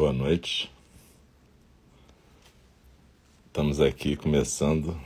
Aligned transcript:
Boa 0.00 0.14
noite. 0.14 0.72
Estamos 3.48 3.82
aqui 3.82 4.16
começando 4.16 4.98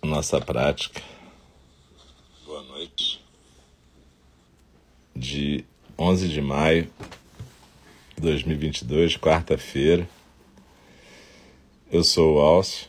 a 0.00 0.06
nossa 0.06 0.40
prática. 0.40 1.02
Boa 2.46 2.62
noite. 2.62 3.22
De 5.14 5.62
11 5.98 6.28
de 6.30 6.40
maio 6.40 6.90
de 8.16 8.22
2022, 8.22 9.18
quarta-feira. 9.18 10.08
Eu 11.92 12.02
sou 12.02 12.36
o 12.36 12.40
Alcio, 12.40 12.88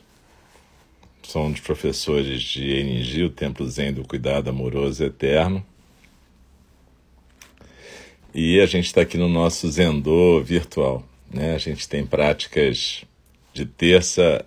sou 1.21 1.47
um 1.47 1.51
dos 1.51 1.59
professores 1.59 2.41
de 2.41 2.63
Enigi, 2.63 3.23
o 3.23 3.29
Templo 3.29 3.69
Zen 3.69 3.91
do 3.91 4.07
Cuidado 4.07 4.49
Amoroso 4.49 5.03
Eterno. 5.03 5.65
E 8.35 8.59
a 8.59 8.65
gente 8.65 8.87
está 8.87 9.01
aqui 9.01 9.15
no 9.15 9.29
nosso 9.29 9.69
Zendô 9.69 10.41
virtual. 10.41 11.07
Né? 11.31 11.53
A 11.53 11.57
gente 11.59 11.87
tem 11.87 12.03
práticas 12.03 13.03
de 13.53 13.63
terça 13.65 14.43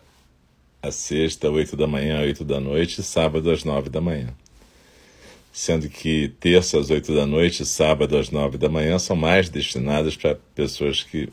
a 0.82 0.90
sexta, 0.90 1.50
oito 1.50 1.76
da 1.76 1.86
manhã, 1.86 2.20
oito 2.20 2.44
da 2.44 2.60
noite, 2.60 3.00
e 3.00 3.04
sábado 3.04 3.50
às 3.50 3.64
nove 3.64 3.88
da 3.88 4.00
manhã. 4.00 4.28
Sendo 5.52 5.88
que 5.88 6.32
terça 6.40 6.78
às 6.78 6.90
oito 6.90 7.14
da 7.14 7.24
noite 7.26 7.62
e 7.62 7.66
sábado 7.66 8.16
às 8.16 8.30
nove 8.30 8.58
da 8.58 8.68
manhã 8.68 8.98
são 8.98 9.16
mais 9.16 9.48
destinadas 9.48 10.16
para 10.16 10.36
pessoas 10.54 11.02
que 11.02 11.28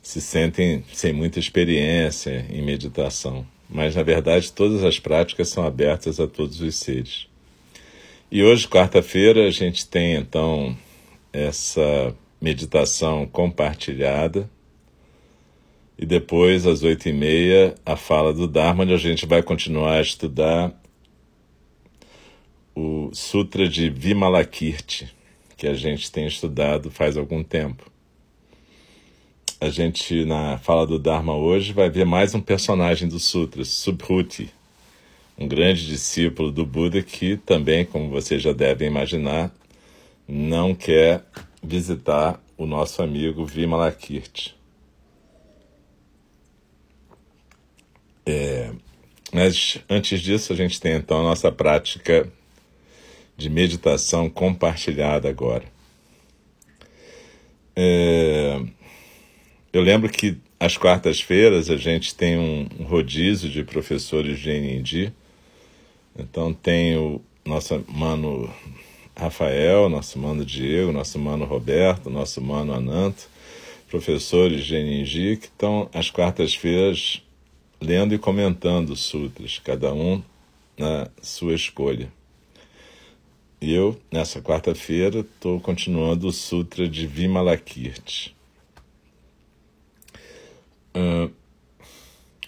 se 0.00 0.20
sentem 0.20 0.84
sem 0.92 1.12
muita 1.12 1.38
experiência 1.38 2.46
em 2.50 2.62
meditação. 2.62 3.46
Mas, 3.68 3.94
na 3.94 4.02
verdade, 4.02 4.52
todas 4.52 4.84
as 4.84 4.98
práticas 4.98 5.48
são 5.48 5.66
abertas 5.66 6.18
a 6.18 6.26
todos 6.26 6.60
os 6.60 6.76
seres. 6.76 7.26
E 8.30 8.42
hoje, 8.42 8.68
quarta-feira, 8.68 9.46
a 9.46 9.50
gente 9.50 9.86
tem 9.86 10.14
então 10.14 10.76
essa 11.32 12.14
meditação 12.40 13.26
compartilhada. 13.26 14.50
E 15.98 16.04
depois, 16.04 16.66
às 16.66 16.82
oito 16.82 17.08
e 17.08 17.12
meia, 17.12 17.74
a 17.86 17.96
fala 17.96 18.34
do 18.34 18.48
Dharma, 18.48 18.82
onde 18.82 18.92
a 18.92 18.98
gente 18.98 19.24
vai 19.24 19.42
continuar 19.42 19.98
a 19.98 20.02
estudar 20.02 20.72
o 22.74 23.10
Sutra 23.12 23.68
de 23.68 23.88
Vimalakirti, 23.88 25.12
que 25.56 25.66
a 25.66 25.74
gente 25.74 26.10
tem 26.10 26.26
estudado 26.26 26.90
faz 26.90 27.16
algum 27.16 27.42
tempo. 27.44 27.90
A 29.60 29.68
gente, 29.68 30.24
na 30.24 30.58
fala 30.58 30.84
do 30.86 30.98
Dharma 30.98 31.36
hoje, 31.36 31.72
vai 31.72 31.88
ver 31.88 32.04
mais 32.04 32.34
um 32.34 32.40
personagem 32.40 33.08
do 33.08 33.20
Sutra, 33.20 33.64
Subhuti, 33.64 34.50
um 35.38 35.46
grande 35.46 35.86
discípulo 35.86 36.50
do 36.50 36.66
Buda 36.66 37.00
que 37.00 37.36
também, 37.36 37.84
como 37.84 38.10
vocês 38.10 38.42
já 38.42 38.52
devem 38.52 38.88
imaginar, 38.88 39.54
não 40.26 40.74
quer 40.74 41.24
visitar 41.62 42.42
o 42.56 42.66
nosso 42.66 43.02
amigo 43.02 43.44
Vimalakirti. 43.44 44.56
É, 48.24 48.72
mas 49.32 49.78
antes 49.88 50.20
disso, 50.20 50.52
a 50.52 50.56
gente 50.56 50.80
tem 50.80 50.94
então 50.94 51.20
a 51.20 51.24
nossa 51.24 51.50
prática 51.50 52.30
de 53.36 53.48
meditação 53.48 54.28
compartilhada 54.28 55.28
agora. 55.28 55.64
É, 57.74 58.60
eu 59.72 59.80
lembro 59.80 60.08
que 60.10 60.38
às 60.60 60.76
quartas-feiras 60.76 61.70
a 61.70 61.76
gente 61.76 62.14
tem 62.14 62.38
um, 62.38 62.84
rodízio 62.84 63.50
de 63.50 63.64
professores 63.64 64.38
de 64.38 64.50
NND. 64.50 65.12
Então 66.16 66.52
tem 66.52 66.96
o 66.96 67.20
nosso 67.44 67.84
mano 67.88 68.52
Rafael, 69.16 69.88
nosso 69.88 70.18
mano 70.18 70.44
Diego, 70.44 70.92
nosso 70.92 71.18
mano 71.18 71.44
Roberto, 71.44 72.08
nosso 72.08 72.40
mano 72.40 72.72
Ananto, 72.72 73.28
professores 73.88 74.64
de 74.64 74.82
Ninji, 74.82 75.36
que 75.36 75.46
estão 75.46 75.88
às 75.92 76.10
quartas-feiras 76.10 77.22
lendo 77.80 78.14
e 78.14 78.18
comentando 78.18 78.96
sutras, 78.96 79.58
cada 79.58 79.92
um 79.92 80.22
na 80.78 81.08
sua 81.20 81.54
escolha. 81.54 82.10
E 83.60 83.72
eu, 83.72 83.96
nessa 84.10 84.42
quarta-feira, 84.42 85.20
estou 85.20 85.60
continuando 85.60 86.26
o 86.26 86.32
Sutra 86.32 86.88
de 86.88 87.06
Vimalakirti. 87.06 88.34
Uh, 90.96 91.32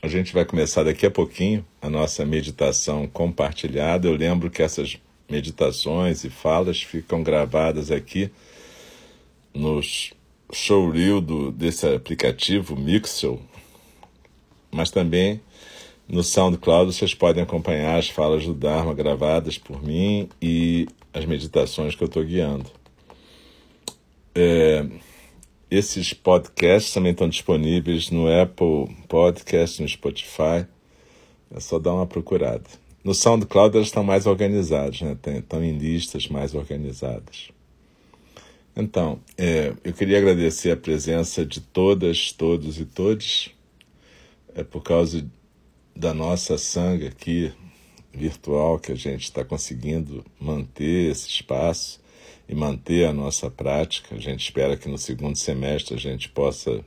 a 0.02 0.08
gente 0.08 0.34
vai 0.34 0.44
começar 0.44 0.82
daqui 0.82 1.06
a 1.06 1.10
pouquinho 1.10 1.64
a 1.80 1.88
nossa 1.88 2.26
meditação 2.26 3.06
compartilhada. 3.06 4.08
Eu 4.08 4.16
lembro 4.16 4.50
que 4.50 4.60
essas 4.60 4.98
meditações 5.34 6.22
e 6.22 6.30
falas 6.30 6.80
ficam 6.80 7.22
gravadas 7.22 7.90
aqui 7.90 8.30
nos 9.52 10.12
showreel 10.52 11.20
do, 11.20 11.50
desse 11.50 11.86
aplicativo 11.88 12.76
Mixel, 12.76 13.40
mas 14.70 14.92
também 14.92 15.40
no 16.08 16.22
SoundCloud 16.22 16.92
vocês 16.92 17.14
podem 17.14 17.42
acompanhar 17.42 17.98
as 17.98 18.08
falas 18.08 18.44
do 18.44 18.54
Dharma 18.54 18.94
gravadas 18.94 19.58
por 19.58 19.82
mim 19.82 20.28
e 20.40 20.86
as 21.12 21.24
meditações 21.24 21.96
que 21.96 22.02
eu 22.04 22.06
estou 22.06 22.22
guiando. 22.22 22.70
É, 24.36 24.86
esses 25.68 26.12
podcasts 26.12 26.92
também 26.92 27.10
estão 27.10 27.28
disponíveis 27.28 28.10
no 28.10 28.28
Apple 28.28 28.94
Podcast, 29.08 29.82
no 29.82 29.88
Spotify. 29.88 30.66
É 31.52 31.58
só 31.58 31.78
dar 31.78 31.94
uma 31.94 32.06
procurada. 32.06 32.83
No 33.04 33.12
SoundCloud 33.12 33.76
elas 33.76 33.88
estão 33.88 34.02
mais 34.02 34.24
organizadas, 34.24 35.02
né? 35.02 35.14
estão 35.36 35.62
em 35.62 35.76
listas 35.76 36.26
mais 36.26 36.54
organizadas. 36.54 37.50
Então, 38.74 39.20
é, 39.36 39.74
eu 39.84 39.92
queria 39.92 40.16
agradecer 40.16 40.70
a 40.70 40.76
presença 40.76 41.44
de 41.44 41.60
todas, 41.60 42.32
todos 42.32 42.80
e 42.80 42.86
todes. 42.86 43.50
É 44.54 44.64
por 44.64 44.82
causa 44.82 45.24
da 45.94 46.14
nossa 46.14 46.56
sangue 46.56 47.06
aqui 47.06 47.52
virtual 48.10 48.78
que 48.78 48.90
a 48.90 48.96
gente 48.96 49.24
está 49.24 49.44
conseguindo 49.44 50.24
manter 50.40 51.10
esse 51.10 51.28
espaço 51.28 52.00
e 52.48 52.54
manter 52.54 53.06
a 53.06 53.12
nossa 53.12 53.50
prática. 53.50 54.14
A 54.14 54.18
gente 54.18 54.42
espera 54.42 54.78
que 54.78 54.88
no 54.88 54.96
segundo 54.96 55.36
semestre 55.36 55.94
a 55.94 55.98
gente 55.98 56.30
possa 56.30 56.82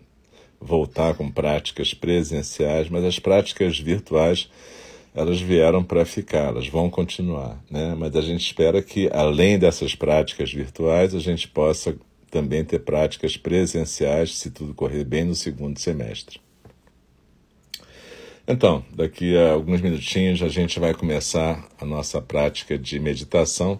voltar 0.59 1.13
com 1.13 1.29
práticas 1.29 1.93
presenciais, 1.93 2.89
mas 2.89 3.03
as 3.03 3.19
práticas 3.19 3.77
virtuais 3.79 4.49
elas 5.17 5.41
vieram 5.41 5.83
para 5.83 6.05
ficar, 6.05 6.49
elas 6.49 6.67
vão 6.67 6.91
continuar, 6.91 7.59
né? 7.71 7.95
Mas 7.97 8.15
a 8.15 8.21
gente 8.21 8.45
espera 8.45 8.83
que, 8.83 9.09
além 9.11 9.57
dessas 9.57 9.95
práticas 9.95 10.53
virtuais, 10.53 11.15
a 11.15 11.19
gente 11.19 11.47
possa 11.47 11.97
também 12.29 12.63
ter 12.63 12.77
práticas 12.79 13.35
presenciais, 13.35 14.37
se 14.37 14.51
tudo 14.51 14.75
correr 14.75 15.03
bem, 15.03 15.23
no 15.23 15.33
segundo 15.33 15.79
semestre. 15.79 16.39
Então, 18.47 18.85
daqui 18.95 19.35
a 19.35 19.53
alguns 19.53 19.81
minutinhos 19.81 20.43
a 20.43 20.49
gente 20.49 20.79
vai 20.79 20.93
começar 20.93 21.67
a 21.81 21.83
nossa 21.83 22.21
prática 22.21 22.77
de 22.77 22.99
meditação. 22.99 23.79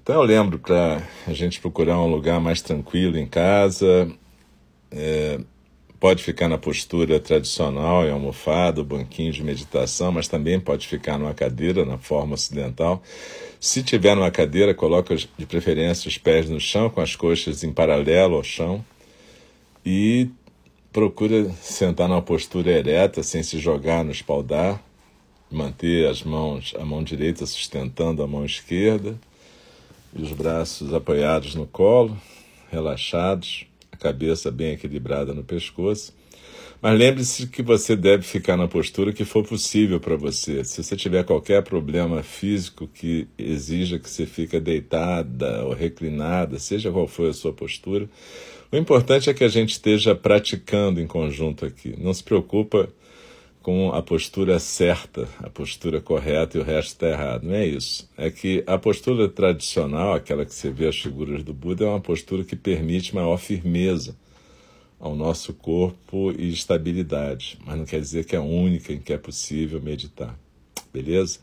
Então 0.00 0.14
eu 0.14 0.22
lembro 0.22 0.60
para 0.60 1.02
a 1.26 1.32
gente 1.32 1.60
procurar 1.60 2.00
um 2.00 2.06
lugar 2.06 2.40
mais 2.40 2.62
tranquilo 2.62 3.18
em 3.18 3.26
casa, 3.26 4.08
é, 4.92 5.40
pode 6.02 6.20
ficar 6.24 6.48
na 6.48 6.58
postura 6.58 7.20
tradicional, 7.20 8.04
em 8.04 8.10
almofada, 8.10 8.82
banquinho 8.82 9.30
de 9.30 9.40
meditação, 9.40 10.10
mas 10.10 10.26
também 10.26 10.58
pode 10.58 10.88
ficar 10.88 11.16
numa 11.16 11.32
cadeira, 11.32 11.84
na 11.84 11.96
forma 11.96 12.34
ocidental. 12.34 13.00
Se 13.60 13.84
tiver 13.84 14.16
numa 14.16 14.32
cadeira, 14.32 14.74
coloca 14.74 15.14
de 15.14 15.46
preferência 15.46 16.08
os 16.08 16.18
pés 16.18 16.50
no 16.50 16.58
chão, 16.58 16.90
com 16.90 17.00
as 17.00 17.14
coxas 17.14 17.62
em 17.62 17.72
paralelo 17.72 18.34
ao 18.34 18.42
chão. 18.42 18.84
E 19.86 20.28
procura 20.92 21.48
sentar 21.62 22.08
numa 22.08 22.20
postura 22.20 22.72
ereta, 22.72 23.22
sem 23.22 23.44
se 23.44 23.60
jogar 23.60 24.02
no 24.02 24.10
espaldar. 24.10 24.82
Manter 25.48 26.08
as 26.08 26.24
mãos, 26.24 26.74
a 26.80 26.84
mão 26.84 27.04
direita 27.04 27.46
sustentando 27.46 28.24
a 28.24 28.26
mão 28.26 28.44
esquerda 28.44 29.16
e 30.16 30.20
os 30.20 30.32
braços 30.32 30.92
apoiados 30.92 31.54
no 31.54 31.64
colo, 31.64 32.20
relaxados 32.72 33.66
cabeça 34.02 34.50
bem 34.50 34.72
equilibrada 34.72 35.32
no 35.32 35.44
pescoço. 35.44 36.12
Mas 36.82 36.98
lembre-se 36.98 37.46
que 37.46 37.62
você 37.62 37.94
deve 37.94 38.24
ficar 38.24 38.56
na 38.56 38.66
postura 38.66 39.12
que 39.12 39.24
for 39.24 39.46
possível 39.46 40.00
para 40.00 40.16
você. 40.16 40.64
Se 40.64 40.82
você 40.82 40.96
tiver 40.96 41.22
qualquer 41.22 41.62
problema 41.62 42.24
físico 42.24 42.88
que 42.88 43.28
exija 43.38 44.00
que 44.00 44.10
você 44.10 44.26
fique 44.26 44.58
deitada 44.58 45.64
ou 45.64 45.72
reclinada, 45.72 46.58
seja 46.58 46.90
qual 46.90 47.06
for 47.06 47.30
a 47.30 47.32
sua 47.32 47.52
postura, 47.52 48.10
o 48.72 48.76
importante 48.76 49.30
é 49.30 49.34
que 49.34 49.44
a 49.44 49.48
gente 49.48 49.70
esteja 49.70 50.12
praticando 50.12 51.00
em 51.00 51.06
conjunto 51.06 51.64
aqui. 51.64 51.94
Não 51.96 52.12
se 52.12 52.24
preocupa 52.24 52.88
com 53.62 53.92
a 53.92 54.02
postura 54.02 54.58
certa, 54.58 55.28
a 55.38 55.48
postura 55.48 56.00
correta 56.00 56.58
e 56.58 56.60
o 56.60 56.64
resto 56.64 56.88
está 56.88 57.08
errado. 57.08 57.44
Não 57.44 57.54
é 57.54 57.66
isso. 57.66 58.08
É 58.16 58.30
que 58.30 58.62
a 58.66 58.76
postura 58.76 59.28
tradicional, 59.28 60.14
aquela 60.14 60.44
que 60.44 60.52
você 60.52 60.70
vê 60.70 60.88
as 60.88 60.96
figuras 60.96 61.42
do 61.42 61.54
Buda, 61.54 61.84
é 61.84 61.88
uma 61.88 62.00
postura 62.00 62.44
que 62.44 62.56
permite 62.56 63.14
maior 63.14 63.38
firmeza 63.38 64.16
ao 64.98 65.16
nosso 65.16 65.52
corpo 65.54 66.32
e 66.38 66.52
estabilidade, 66.52 67.58
mas 67.64 67.76
não 67.76 67.84
quer 67.84 68.00
dizer 68.00 68.24
que 68.24 68.36
é 68.36 68.40
única 68.40 68.92
em 68.92 69.00
que 69.00 69.12
é 69.12 69.18
possível 69.18 69.80
meditar. 69.80 70.38
Beleza? 70.92 71.40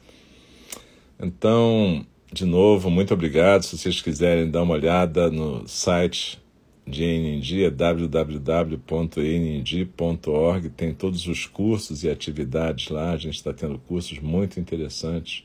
Então, 1.20 2.06
de 2.32 2.46
novo, 2.46 2.90
muito 2.90 3.14
obrigado. 3.14 3.64
Se 3.64 3.78
vocês 3.78 4.02
quiserem 4.02 4.50
dar 4.50 4.64
uma 4.64 4.76
olhada 4.76 5.30
no 5.30 5.68
site 5.68 6.40
de 6.90 7.04
NND 7.04 7.66
é 7.66 7.70
www.nnd.org. 7.70 8.80
Tem 10.70 10.94
todos 10.94 11.28
os 11.28 11.46
cursos 11.46 12.04
e 12.04 12.10
atividades 12.10 12.90
lá. 12.90 13.12
A 13.12 13.18
gente 13.18 13.36
está 13.36 13.54
tendo 13.54 13.78
cursos 13.80 14.20
muito 14.20 14.60
interessantes. 14.60 15.44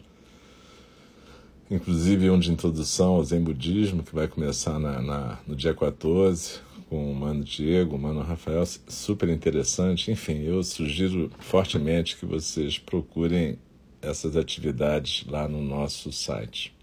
Inclusive 1.71 2.31
um 2.31 2.39
de 2.39 2.51
introdução 2.51 3.15
ao 3.15 3.25
Zen 3.25 3.43
Budismo, 3.43 4.03
que 4.03 4.15
vai 4.15 4.29
começar 4.29 4.79
na, 4.79 5.01
na, 5.01 5.39
no 5.47 5.55
dia 5.55 5.75
14, 5.75 6.61
com 6.89 7.11
o 7.11 7.15
Mano 7.15 7.43
Diego, 7.43 7.97
o 7.97 7.99
Mano 7.99 8.21
Rafael, 8.21 8.65
super 8.67 9.29
interessante. 9.29 10.11
Enfim, 10.11 10.43
eu 10.43 10.63
sugiro 10.63 11.31
fortemente 11.39 12.17
que 12.17 12.27
vocês 12.27 12.79
procurem 12.79 13.59
essas 14.01 14.37
atividades 14.37 15.25
lá 15.27 15.49
no 15.49 15.63
nosso 15.63 16.13
site. 16.13 16.75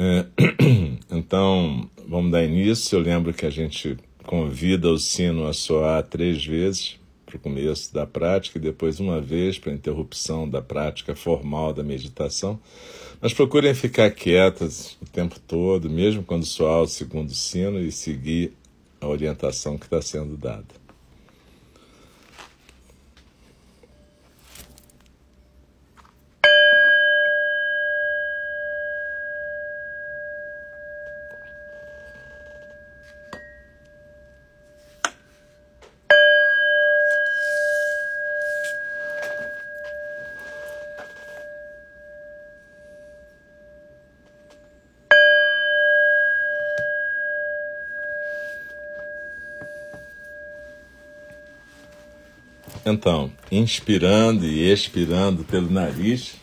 É, 0.00 0.26
então, 1.10 1.90
vamos 2.06 2.30
dar 2.30 2.44
início. 2.44 2.96
Eu 2.96 3.02
lembro 3.02 3.34
que 3.34 3.44
a 3.44 3.50
gente 3.50 3.96
convida 4.24 4.88
o 4.88 4.96
sino 4.96 5.48
a 5.48 5.52
soar 5.52 6.04
três 6.04 6.44
vezes 6.44 6.96
para 7.26 7.36
o 7.36 7.40
começo 7.40 7.92
da 7.92 8.06
prática 8.06 8.58
e 8.58 8.62
depois 8.62 9.00
uma 9.00 9.20
vez 9.20 9.58
para 9.58 9.72
a 9.72 9.74
interrupção 9.74 10.48
da 10.48 10.62
prática 10.62 11.16
formal 11.16 11.72
da 11.74 11.82
meditação. 11.82 12.60
Mas 13.20 13.34
procurem 13.34 13.74
ficar 13.74 14.12
quietas 14.12 14.96
o 15.02 15.06
tempo 15.06 15.40
todo, 15.40 15.90
mesmo 15.90 16.22
quando 16.22 16.46
soar 16.46 16.82
o 16.82 16.86
segundo 16.86 17.34
sino, 17.34 17.80
e 17.80 17.90
seguir 17.90 18.52
a 19.00 19.08
orientação 19.08 19.76
que 19.76 19.86
está 19.86 20.00
sendo 20.00 20.36
dada. 20.36 20.77
Então, 52.90 53.30
inspirando 53.52 54.46
e 54.46 54.72
expirando 54.72 55.44
pelo 55.44 55.70
nariz. 55.70 56.36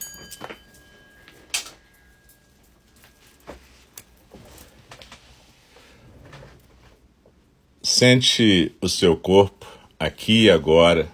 Sente 7.82 8.76
o 8.80 8.88
seu 8.88 9.18
corpo 9.18 9.66
aqui 10.00 10.44
e 10.44 10.52
agora, 10.52 11.12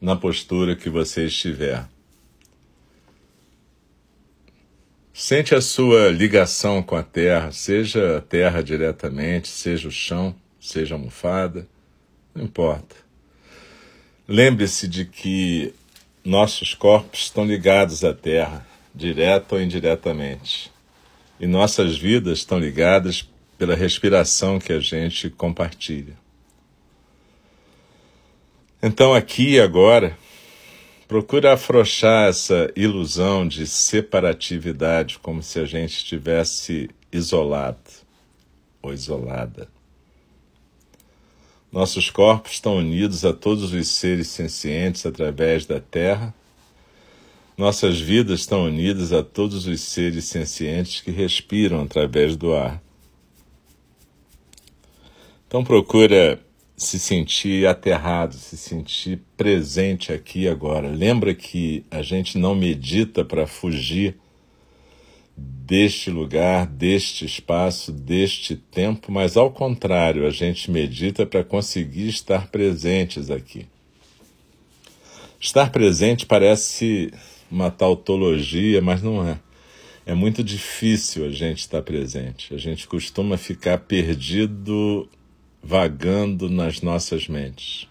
na 0.00 0.16
postura 0.16 0.74
que 0.74 0.88
você 0.88 1.26
estiver. 1.26 1.86
Sente 5.12 5.54
a 5.54 5.60
sua 5.60 6.08
ligação 6.08 6.82
com 6.82 6.96
a 6.96 7.02
terra, 7.02 7.52
seja 7.52 8.16
a 8.16 8.20
terra 8.22 8.62
diretamente, 8.62 9.48
seja 9.48 9.88
o 9.88 9.90
chão, 9.90 10.34
seja 10.58 10.94
a 10.94 10.98
almofada, 10.98 11.68
não 12.34 12.44
importa. 12.44 13.05
Lembre-se 14.28 14.88
de 14.88 15.04
que 15.04 15.72
nossos 16.24 16.74
corpos 16.74 17.20
estão 17.20 17.44
ligados 17.44 18.02
à 18.02 18.12
Terra, 18.12 18.66
direto 18.92 19.52
ou 19.52 19.60
indiretamente. 19.60 20.72
E 21.38 21.46
nossas 21.46 21.96
vidas 21.96 22.38
estão 22.38 22.58
ligadas 22.58 23.28
pela 23.56 23.76
respiração 23.76 24.58
que 24.58 24.72
a 24.72 24.80
gente 24.80 25.30
compartilha. 25.30 26.14
Então, 28.82 29.14
aqui 29.14 29.50
e 29.50 29.60
agora, 29.60 30.18
procura 31.06 31.52
afrouxar 31.52 32.28
essa 32.28 32.70
ilusão 32.74 33.46
de 33.46 33.64
separatividade, 33.64 35.20
como 35.20 35.40
se 35.42 35.60
a 35.60 35.64
gente 35.64 35.98
estivesse 35.98 36.90
isolado 37.12 37.78
ou 38.82 38.92
isolada. 38.92 39.75
Nossos 41.76 42.08
corpos 42.08 42.52
estão 42.52 42.78
unidos 42.78 43.22
a 43.22 43.34
todos 43.34 43.74
os 43.74 43.88
seres 43.88 44.28
sencientes 44.28 45.04
através 45.04 45.66
da 45.66 45.78
Terra. 45.78 46.34
Nossas 47.54 48.00
vidas 48.00 48.40
estão 48.40 48.64
unidas 48.64 49.12
a 49.12 49.22
todos 49.22 49.66
os 49.66 49.82
seres 49.82 50.24
sencientes 50.24 51.02
que 51.02 51.10
respiram 51.10 51.82
através 51.82 52.34
do 52.34 52.54
ar. 52.54 52.82
Então 55.46 55.62
procura 55.62 56.40
se 56.78 56.98
sentir 56.98 57.66
aterrado, 57.66 58.32
se 58.36 58.56
sentir 58.56 59.20
presente 59.36 60.14
aqui 60.14 60.48
agora. 60.48 60.88
Lembra 60.88 61.34
que 61.34 61.84
a 61.90 62.00
gente 62.00 62.38
não 62.38 62.54
medita 62.54 63.22
para 63.22 63.46
fugir 63.46 64.16
deste 65.36 66.10
lugar, 66.10 66.66
deste 66.66 67.24
espaço, 67.24 67.92
deste 67.92 68.56
tempo, 68.56 69.10
mas 69.10 69.36
ao 69.36 69.50
contrário, 69.50 70.26
a 70.26 70.30
gente 70.30 70.70
medita 70.70 71.26
para 71.26 71.44
conseguir 71.44 72.08
estar 72.08 72.46
presentes 72.48 73.30
aqui. 73.30 73.66
Estar 75.40 75.70
presente 75.70 76.24
parece 76.24 77.12
uma 77.50 77.70
tautologia, 77.70 78.80
mas 78.80 79.02
não 79.02 79.26
é. 79.26 79.38
É 80.06 80.14
muito 80.14 80.42
difícil 80.42 81.26
a 81.26 81.30
gente 81.30 81.58
estar 81.58 81.82
presente. 81.82 82.54
A 82.54 82.58
gente 82.58 82.86
costuma 82.86 83.36
ficar 83.36 83.78
perdido, 83.78 85.08
vagando 85.60 86.48
nas 86.48 86.80
nossas 86.80 87.26
mentes, 87.26 87.88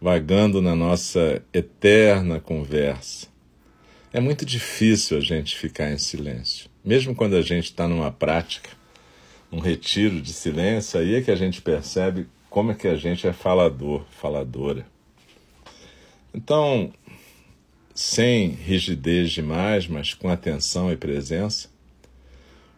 vagando 0.00 0.62
na 0.62 0.76
nossa 0.76 1.42
eterna 1.52 2.38
conversa 2.40 3.35
é 4.16 4.20
muito 4.20 4.46
difícil 4.46 5.18
a 5.18 5.20
gente 5.20 5.54
ficar 5.54 5.92
em 5.92 5.98
silêncio. 5.98 6.70
Mesmo 6.82 7.14
quando 7.14 7.36
a 7.36 7.42
gente 7.42 7.66
está 7.66 7.86
numa 7.86 8.10
prática, 8.10 8.70
um 9.52 9.58
retiro 9.58 10.22
de 10.22 10.32
silêncio, 10.32 10.98
aí 10.98 11.16
é 11.16 11.20
que 11.20 11.30
a 11.30 11.36
gente 11.36 11.60
percebe 11.60 12.26
como 12.48 12.72
é 12.72 12.74
que 12.74 12.88
a 12.88 12.96
gente 12.96 13.26
é 13.26 13.34
falador, 13.34 14.06
faladora. 14.10 14.86
Então, 16.32 16.90
sem 17.94 18.48
rigidez 18.48 19.32
demais, 19.32 19.86
mas 19.86 20.14
com 20.14 20.30
atenção 20.30 20.90
e 20.90 20.96
presença, 20.96 21.68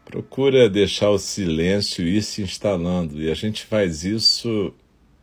procura 0.05 0.69
deixar 0.69 1.11
o 1.11 1.21
silêncio 1.21 2.05
ir 2.05 2.25
se 2.25 2.43
instalando. 2.43 3.23
E 3.23 3.31
a 3.31 3.35
gente 3.35 3.65
faz 3.65 4.03
isso 4.03 4.75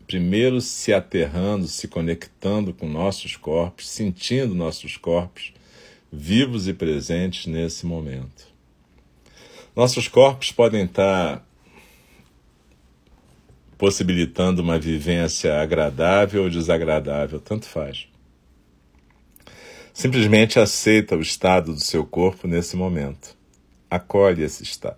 primeiro 0.08 0.62
se 0.62 0.94
aterrando, 0.94 1.68
se 1.68 1.90
conectando 1.90 2.74
com 2.74 2.88
nossos 2.88 3.36
corpos, 3.36 3.90
sentindo 3.90 4.56
nossos 4.56 4.96
corpos 4.96 5.54
vivos 6.16 6.68
e 6.68 6.74
presentes 6.74 7.46
nesse 7.46 7.86
momento. 7.86 8.48
Nossos 9.76 10.08
corpos 10.08 10.52
podem 10.52 10.86
estar 10.86 11.46
possibilitando 13.78 14.62
uma 14.62 14.80
vivência 14.80 15.62
agradável 15.62 16.44
ou 16.44 16.50
desagradável, 16.50 17.42
tanto 17.42 17.66
faz. 17.66 18.08
Simplesmente 19.94 20.60
aceita 20.60 21.16
o 21.16 21.22
estado 21.22 21.74
do 21.74 21.80
seu 21.80 22.06
corpo 22.06 22.48
nesse 22.48 22.76
momento. 22.76 23.36
Acolhe 23.90 24.44
esse 24.44 24.64
estado. 24.64 24.98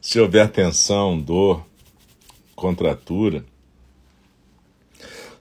Se 0.00 0.20
houver 0.20 0.48
tensão, 0.50 1.18
dor, 1.18 1.66
contratura, 2.54 3.44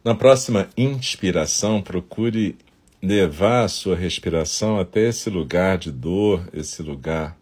na 0.04 0.16
próxima 0.16 0.70
inspiração, 0.78 1.82
procure 1.82 2.58
levar 3.02 3.64
a 3.64 3.68
sua 3.68 3.96
respiração 3.96 4.80
até 4.80 5.08
esse 5.10 5.30
lugar 5.30 5.78
de 5.78 5.92
dor, 5.92 6.48
esse 6.54 6.82
lugar 6.82 7.38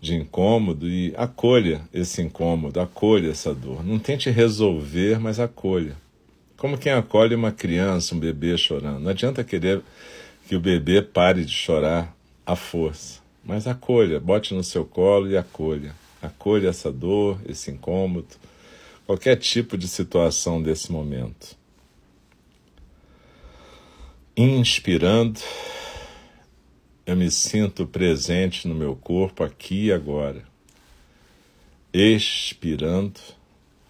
de 0.00 0.14
incômodo 0.16 0.88
e 0.88 1.14
acolha 1.16 1.80
esse 1.92 2.20
incômodo, 2.20 2.80
acolha 2.80 3.30
essa 3.30 3.54
dor. 3.54 3.84
Não 3.84 3.98
tente 3.98 4.30
resolver, 4.30 5.20
mas 5.20 5.38
acolha. 5.38 5.96
Como 6.56 6.78
quem 6.78 6.92
acolhe 6.92 7.34
uma 7.34 7.52
criança, 7.52 8.14
um 8.14 8.18
bebê 8.18 8.56
chorando. 8.56 9.00
Não 9.00 9.10
adianta 9.10 9.44
querer 9.44 9.80
que 10.48 10.56
o 10.56 10.60
bebê 10.60 11.02
pare 11.02 11.44
de 11.44 11.52
chorar 11.52 12.14
à 12.44 12.56
força, 12.56 13.20
mas 13.44 13.66
acolha, 13.66 14.18
bote 14.20 14.54
no 14.54 14.62
seu 14.62 14.84
colo 14.84 15.30
e 15.30 15.36
acolha. 15.36 15.94
Acolha 16.20 16.68
essa 16.68 16.92
dor, 16.92 17.40
esse 17.48 17.70
incômodo, 17.70 18.28
qualquer 19.06 19.36
tipo 19.36 19.76
de 19.76 19.88
situação 19.88 20.62
desse 20.62 20.90
momento. 20.92 21.56
Inspirando, 24.34 25.40
eu 27.04 27.14
me 27.14 27.30
sinto 27.30 27.86
presente 27.86 28.66
no 28.66 28.74
meu 28.74 28.96
corpo 28.96 29.44
aqui 29.44 29.88
e 29.88 29.92
agora. 29.92 30.42
Expirando, 31.92 33.20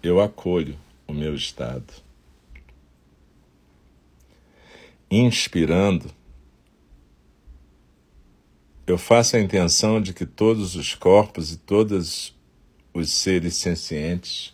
eu 0.02 0.20
acolho 0.20 0.76
o 1.06 1.12
meu 1.12 1.36
estado. 1.36 1.94
Inspirando, 5.08 6.10
eu 8.84 8.98
faço 8.98 9.36
a 9.36 9.40
intenção 9.40 10.02
de 10.02 10.12
que 10.12 10.26
todos 10.26 10.74
os 10.74 10.92
corpos 10.92 11.52
e 11.52 11.56
todos 11.56 12.34
os 12.92 13.12
seres 13.12 13.54
sencientes, 13.54 14.52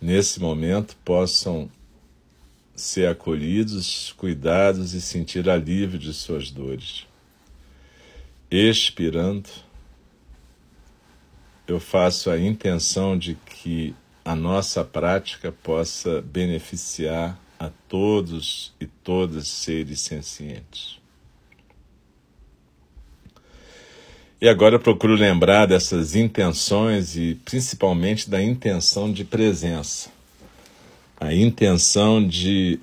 nesse 0.00 0.40
momento, 0.40 0.96
possam 1.04 1.70
ser 2.78 3.08
acolhidos, 3.08 4.14
cuidados 4.16 4.94
e 4.94 5.00
sentir 5.00 5.48
alívio 5.50 5.98
de 5.98 6.12
suas 6.14 6.50
dores. 6.50 7.06
Expirando, 8.50 9.48
eu 11.66 11.78
faço 11.78 12.30
a 12.30 12.38
intenção 12.38 13.18
de 13.18 13.34
que 13.34 13.94
a 14.24 14.34
nossa 14.34 14.84
prática 14.84 15.52
possa 15.52 16.22
beneficiar 16.22 17.38
a 17.58 17.70
todos 17.88 18.72
e 18.80 18.86
todas 18.86 19.48
seres 19.48 20.00
sencientes. 20.00 20.98
E 24.40 24.48
agora 24.48 24.76
eu 24.76 24.80
procuro 24.80 25.14
lembrar 25.14 25.66
dessas 25.66 26.14
intenções 26.14 27.16
e 27.16 27.34
principalmente 27.44 28.30
da 28.30 28.40
intenção 28.40 29.12
de 29.12 29.24
presença. 29.24 30.10
A 31.20 31.34
intenção 31.34 32.24
de 32.24 32.78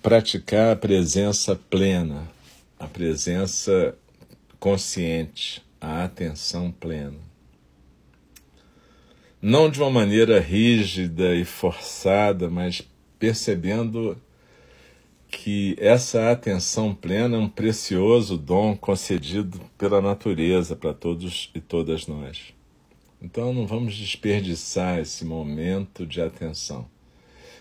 praticar 0.00 0.72
a 0.72 0.76
presença 0.76 1.56
plena, 1.56 2.30
a 2.78 2.86
presença 2.86 3.96
consciente, 4.60 5.62
a 5.80 6.04
atenção 6.04 6.70
plena. 6.70 7.18
Não 9.42 9.68
de 9.68 9.80
uma 9.80 9.90
maneira 9.90 10.38
rígida 10.38 11.34
e 11.34 11.44
forçada, 11.44 12.48
mas 12.48 12.82
percebendo 13.18 14.16
que 15.30 15.76
essa 15.78 16.30
atenção 16.30 16.94
plena 16.94 17.36
é 17.36 17.40
um 17.40 17.48
precioso 17.48 18.36
dom 18.36 18.76
concedido 18.76 19.60
pela 19.78 20.00
natureza 20.02 20.76
para 20.76 20.92
todos 20.92 21.50
e 21.54 21.60
todas 21.60 22.06
nós. 22.06 22.52
Então 23.22 23.52
não 23.52 23.66
vamos 23.66 23.94
desperdiçar 23.94 24.98
esse 24.98 25.24
momento 25.24 26.06
de 26.06 26.20
atenção, 26.20 26.88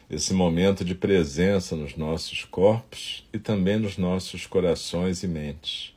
esse 0.09 0.33
momento 0.33 0.83
de 0.83 0.95
presença 0.95 1.75
nos 1.75 1.95
nossos 1.95 2.43
corpos 2.43 3.27
e 3.31 3.39
também 3.39 3.77
nos 3.77 3.97
nossos 3.97 4.45
corações 4.47 5.23
e 5.23 5.27
mentes. 5.27 5.93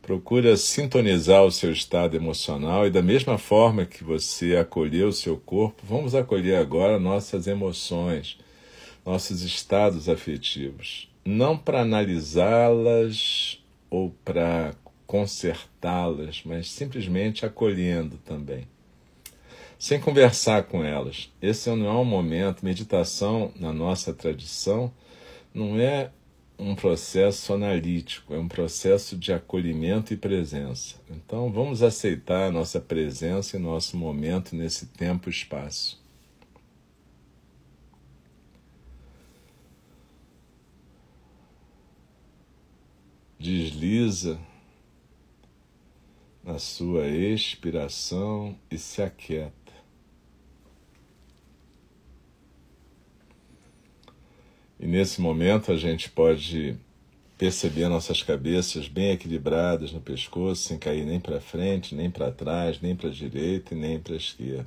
Procura 0.00 0.56
sintonizar 0.56 1.44
o 1.44 1.50
seu 1.50 1.72
estado 1.72 2.16
emocional 2.16 2.86
e, 2.86 2.90
da 2.90 3.02
mesma 3.02 3.38
forma 3.38 3.86
que 3.86 4.02
você 4.02 4.56
acolheu 4.56 5.08
o 5.08 5.12
seu 5.12 5.36
corpo, 5.36 5.82
vamos 5.84 6.14
acolher 6.14 6.56
agora 6.56 6.98
nossas 6.98 7.46
emoções 7.46 8.38
nossos 9.04 9.42
estados 9.42 10.08
afetivos, 10.08 11.08
não 11.24 11.56
para 11.56 11.82
analisá-las 11.82 13.60
ou 13.90 14.14
para 14.24 14.74
consertá-las, 15.06 16.42
mas 16.44 16.70
simplesmente 16.70 17.44
acolhendo 17.44 18.16
também. 18.18 18.66
Sem 19.82 19.98
conversar 19.98 20.62
com 20.62 20.84
elas. 20.84 21.28
Esse 21.42 21.68
não 21.70 21.88
é 21.88 21.90
um 21.90 22.04
momento, 22.04 22.64
meditação 22.64 23.52
na 23.56 23.72
nossa 23.72 24.14
tradição 24.14 24.92
não 25.52 25.76
é 25.76 26.12
um 26.56 26.76
processo 26.76 27.52
analítico, 27.52 28.32
é 28.32 28.38
um 28.38 28.46
processo 28.46 29.18
de 29.18 29.32
acolhimento 29.32 30.14
e 30.14 30.16
presença. 30.16 31.00
Então 31.10 31.50
vamos 31.50 31.82
aceitar 31.82 32.46
a 32.46 32.52
nossa 32.52 32.78
presença 32.80 33.56
e 33.56 33.58
nosso 33.58 33.96
momento 33.96 34.54
nesse 34.54 34.86
tempo 34.86 35.28
e 35.28 35.32
espaço. 35.32 36.00
desliza 43.36 44.38
na 46.44 46.60
sua 46.60 47.08
expiração 47.08 48.56
e 48.70 48.78
se 48.78 49.02
aquieta. 49.02 49.61
E 54.82 54.86
nesse 54.86 55.20
momento 55.20 55.70
a 55.70 55.76
gente 55.76 56.10
pode 56.10 56.76
perceber 57.38 57.88
nossas 57.88 58.20
cabeças 58.20 58.88
bem 58.88 59.12
equilibradas 59.12 59.92
no 59.92 60.00
pescoço, 60.00 60.62
sem 60.62 60.76
cair 60.76 61.06
nem 61.06 61.20
para 61.20 61.40
frente, 61.40 61.94
nem 61.94 62.10
para 62.10 62.32
trás, 62.32 62.80
nem 62.80 62.96
para 62.96 63.08
a 63.08 63.12
direita 63.12 63.74
e 63.74 63.78
nem 63.78 64.00
para 64.00 64.14
a 64.14 64.16
esquerda. 64.16 64.66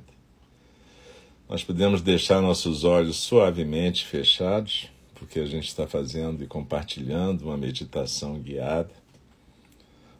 Nós 1.46 1.62
podemos 1.62 2.00
deixar 2.00 2.40
nossos 2.40 2.82
olhos 2.82 3.16
suavemente 3.18 4.06
fechados 4.06 4.88
porque 5.14 5.38
a 5.38 5.46
gente 5.46 5.68
está 5.68 5.86
fazendo 5.86 6.42
e 6.42 6.46
compartilhando 6.46 7.42
uma 7.42 7.56
meditação 7.56 8.38
guiada. 8.38 8.92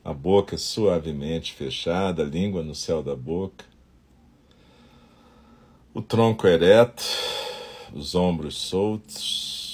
A 0.05 0.13
boca 0.13 0.59
suavemente 0.59 1.55
fechada, 1.55 2.23
a 2.23 2.27
língua 2.27 2.63
no 2.63 2.75
céu 2.75 3.03
da 3.03 3.17
boca. 3.17 3.65
O 5.93 6.03
tronco 6.03 6.47
ereto, 6.47 7.03
os 7.93 8.15
ombros 8.15 8.57
soltos, 8.57 9.66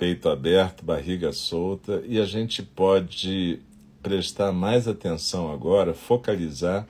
peito 0.00 0.30
aberto, 0.30 0.82
barriga 0.82 1.30
solta, 1.30 2.02
e 2.06 2.18
a 2.18 2.24
gente 2.24 2.62
pode 2.62 3.60
prestar 4.02 4.50
mais 4.50 4.88
atenção 4.88 5.52
agora, 5.52 5.92
focalizar 5.92 6.88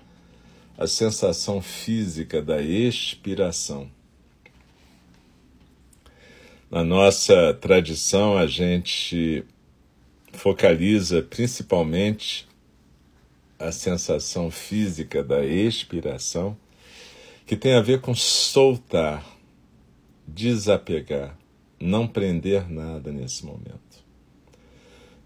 a 0.78 0.86
sensação 0.86 1.60
física 1.60 2.40
da 2.40 2.62
expiração. 2.62 3.90
Na 6.70 6.84
nossa 6.84 7.52
tradição, 7.54 8.38
a 8.38 8.46
gente 8.46 9.44
focaliza 10.32 11.20
principalmente 11.20 12.46
a 13.58 13.72
sensação 13.72 14.52
física 14.52 15.24
da 15.24 15.44
expiração, 15.44 16.56
que 17.44 17.56
tem 17.56 17.74
a 17.74 17.80
ver 17.80 18.00
com 18.00 18.14
soltar, 18.14 19.26
desapegar, 20.28 21.39
não 21.80 22.06
prender 22.06 22.70
nada 22.70 23.10
nesse 23.10 23.44
momento. 23.44 24.04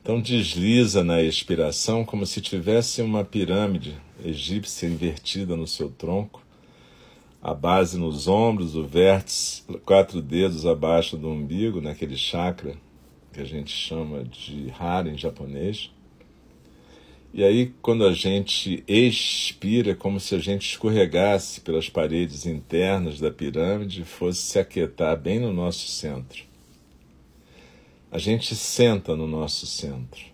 Então 0.01 0.21
desliza 0.21 1.03
na 1.03 1.23
expiração 1.23 2.05
como 2.05 2.25
se 2.25 2.41
tivesse 2.41 3.03
uma 3.03 3.25
pirâmide 3.25 3.97
egípcia 4.25 4.87
invertida 4.87 5.57
no 5.57 5.67
seu 5.67 5.91
tronco 5.91 6.45
a 7.45 7.53
base 7.53 7.99
nos 7.99 8.27
ombros, 8.27 8.75
o 8.75 8.87
vértice, 8.87 9.63
quatro 9.85 10.23
dedos 10.23 10.65
abaixo 10.65 11.15
do 11.15 11.29
umbigo, 11.29 11.79
naquele 11.79 12.17
chakra 12.17 12.75
que 13.31 13.39
a 13.39 13.45
gente 13.45 13.71
chama 13.71 14.25
de 14.25 14.73
hara 14.79 15.11
em 15.11 15.19
japonês. 15.19 15.91
E 17.37 17.43
aí, 17.43 17.75
quando 17.83 18.07
a 18.07 18.13
gente 18.13 18.85
expira, 18.87 19.91
é 19.91 19.95
como 19.97 20.21
se 20.21 20.37
a 20.37 20.39
gente 20.39 20.71
escorregasse 20.71 21.61
pelas 21.63 21.89
paredes 21.89 22.47
internas 22.47 23.19
da 23.19 23.29
pirâmide 23.29 24.03
e 24.03 24.05
fosse 24.05 24.41
se 24.41 24.57
aquietar 24.57 25.19
bem 25.19 25.41
no 25.41 25.53
nosso 25.53 25.89
centro. 25.89 26.45
A 28.09 28.19
gente 28.19 28.55
senta 28.55 29.17
no 29.17 29.27
nosso 29.27 29.67
centro. 29.67 30.25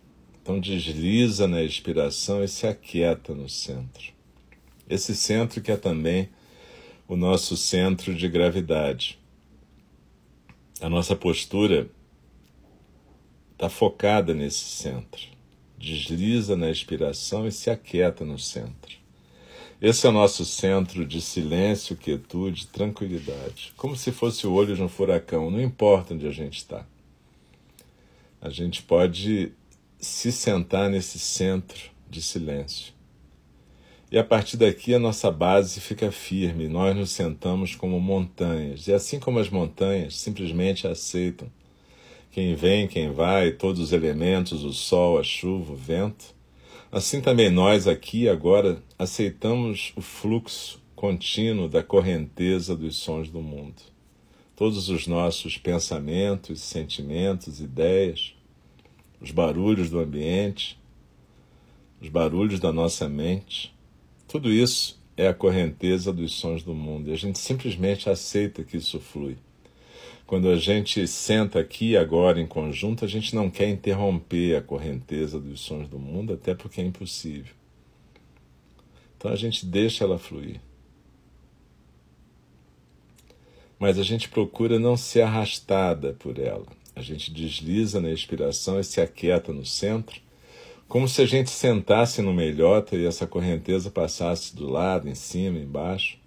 Então, 0.42 0.61
desliza 0.61 1.49
na 1.49 1.62
expiração 1.62 2.45
e 2.45 2.49
se 2.49 2.66
aquieta 2.66 3.35
no 3.35 3.49
centro. 3.49 4.12
Esse 4.87 5.16
centro 5.16 5.62
que 5.62 5.73
é 5.73 5.78
também 5.78 6.28
o 7.09 7.16
nosso 7.16 7.57
centro 7.57 8.14
de 8.14 8.28
gravidade. 8.28 9.19
A 10.83 10.88
nossa 10.90 11.16
postura 11.16 11.88
está 13.54 13.71
focada 13.71 14.35
nesse 14.35 14.64
centro. 14.64 15.29
Desliza 15.80 16.54
na 16.56 16.70
expiração 16.70 17.49
e 17.49 17.50
se 17.50 17.70
aquieta 17.70 18.22
no 18.22 18.38
centro. 18.38 19.00
Esse 19.80 20.06
é 20.06 20.10
o 20.10 20.12
nosso 20.12 20.44
centro 20.44 21.06
de 21.06 21.22
silêncio, 21.22 21.96
quietude, 21.96 22.66
tranquilidade. 22.66 23.72
Como 23.78 23.96
se 23.96 24.12
fosse 24.12 24.46
o 24.46 24.52
olho 24.52 24.76
de 24.76 24.82
um 24.82 24.90
furacão, 24.90 25.50
não 25.50 25.58
importa 25.58 26.12
onde 26.12 26.26
a 26.26 26.30
gente 26.30 26.58
está. 26.58 26.84
A 28.42 28.50
gente 28.50 28.82
pode 28.82 29.52
se 29.99 30.30
sentar 30.30 30.90
nesse 30.90 31.18
centro 31.18 31.90
de 32.10 32.20
silêncio. 32.20 32.92
E 34.12 34.18
a 34.18 34.25
partir 34.25 34.58
daqui 34.58 34.92
a 34.92 34.99
nossa 34.99 35.30
base 35.30 35.80
fica 35.80 36.12
firme, 36.12 36.68
nós 36.68 36.94
nos 36.94 37.10
sentamos 37.10 37.75
como 37.75 37.99
montanhas. 37.99 38.87
E 38.87 38.92
assim 38.92 39.18
como 39.18 39.38
as 39.38 39.49
montanhas 39.49 40.14
simplesmente 40.18 40.87
aceitam 40.87 41.50
quem 42.30 42.54
vem, 42.54 42.87
quem 42.87 43.12
vai, 43.12 43.50
todos 43.50 43.80
os 43.80 43.92
elementos, 43.92 44.64
o 44.64 44.72
sol, 44.72 45.18
a 45.18 45.22
chuva, 45.22 45.72
o 45.72 45.76
vento, 45.76 46.34
assim 46.90 47.20
também 47.20 47.50
nós 47.50 47.87
aqui 47.87 48.28
agora 48.28 48.82
aceitamos 48.99 49.92
o 49.96 50.00
fluxo 50.00 50.80
contínuo 50.94 51.68
da 51.68 51.82
correnteza 51.82 52.76
dos 52.76 52.96
sons 52.96 53.28
do 53.28 53.40
mundo. 53.40 53.82
Todos 54.54 54.88
os 54.88 55.06
nossos 55.06 55.56
pensamentos, 55.56 56.60
sentimentos, 56.60 57.60
ideias, 57.60 58.34
os 59.20 59.30
barulhos 59.30 59.90
do 59.90 59.99
ambiente, 59.99 60.78
os 62.00 62.08
barulhos 62.08 62.60
da 62.60 62.72
nossa 62.72 63.08
mente 63.08 63.75
tudo 64.30 64.49
isso 64.49 64.96
é 65.16 65.26
a 65.26 65.34
correnteza 65.34 66.12
dos 66.12 66.34
sons 66.34 66.62
do 66.62 66.72
mundo 66.72 67.10
e 67.10 67.12
a 67.12 67.16
gente 67.16 67.37
simplesmente 67.37 68.08
aceita 68.08 68.62
que 68.62 68.76
isso 68.76 69.00
flui. 69.00 69.37
Quando 70.30 70.49
a 70.49 70.54
gente 70.54 71.08
senta 71.08 71.58
aqui 71.58 71.96
agora 71.96 72.40
em 72.40 72.46
conjunto, 72.46 73.04
a 73.04 73.08
gente 73.08 73.34
não 73.34 73.50
quer 73.50 73.68
interromper 73.68 74.54
a 74.54 74.62
correnteza 74.62 75.40
dos 75.40 75.60
sons 75.60 75.88
do 75.88 75.99
mundo, 75.99 76.34
até 76.34 76.54
porque 76.54 76.80
é 76.80 76.84
impossível. 76.84 77.52
Então 79.16 79.32
a 79.32 79.34
gente 79.34 79.66
deixa 79.66 80.04
ela 80.04 80.20
fluir. 80.20 80.60
Mas 83.76 83.99
a 83.99 84.04
gente 84.04 84.28
procura 84.28 84.78
não 84.78 84.96
ser 84.96 85.22
arrastada 85.22 86.12
por 86.20 86.38
ela. 86.38 86.66
A 86.94 87.02
gente 87.02 87.32
desliza 87.32 88.00
na 88.00 88.12
expiração 88.12 88.78
e 88.78 88.84
se 88.84 89.00
aquieta 89.00 89.52
no 89.52 89.66
centro, 89.66 90.20
como 90.87 91.08
se 91.08 91.20
a 91.22 91.26
gente 91.26 91.50
sentasse 91.50 92.22
no 92.22 92.32
melhota 92.32 92.94
e 92.94 93.04
essa 93.04 93.26
correnteza 93.26 93.90
passasse 93.90 94.54
do 94.54 94.70
lado, 94.70 95.08
em 95.08 95.14
cima, 95.16 95.58
embaixo, 95.58 96.19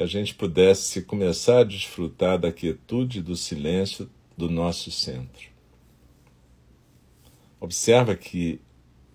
e 0.00 0.02
a 0.02 0.06
gente 0.06 0.34
pudesse 0.34 1.02
começar 1.02 1.58
a 1.58 1.64
desfrutar 1.64 2.38
da 2.38 2.50
quietude 2.50 3.18
e 3.18 3.22
do 3.22 3.36
silêncio 3.36 4.08
do 4.34 4.48
nosso 4.48 4.90
centro. 4.90 5.50
Observa 7.60 8.16
que 8.16 8.62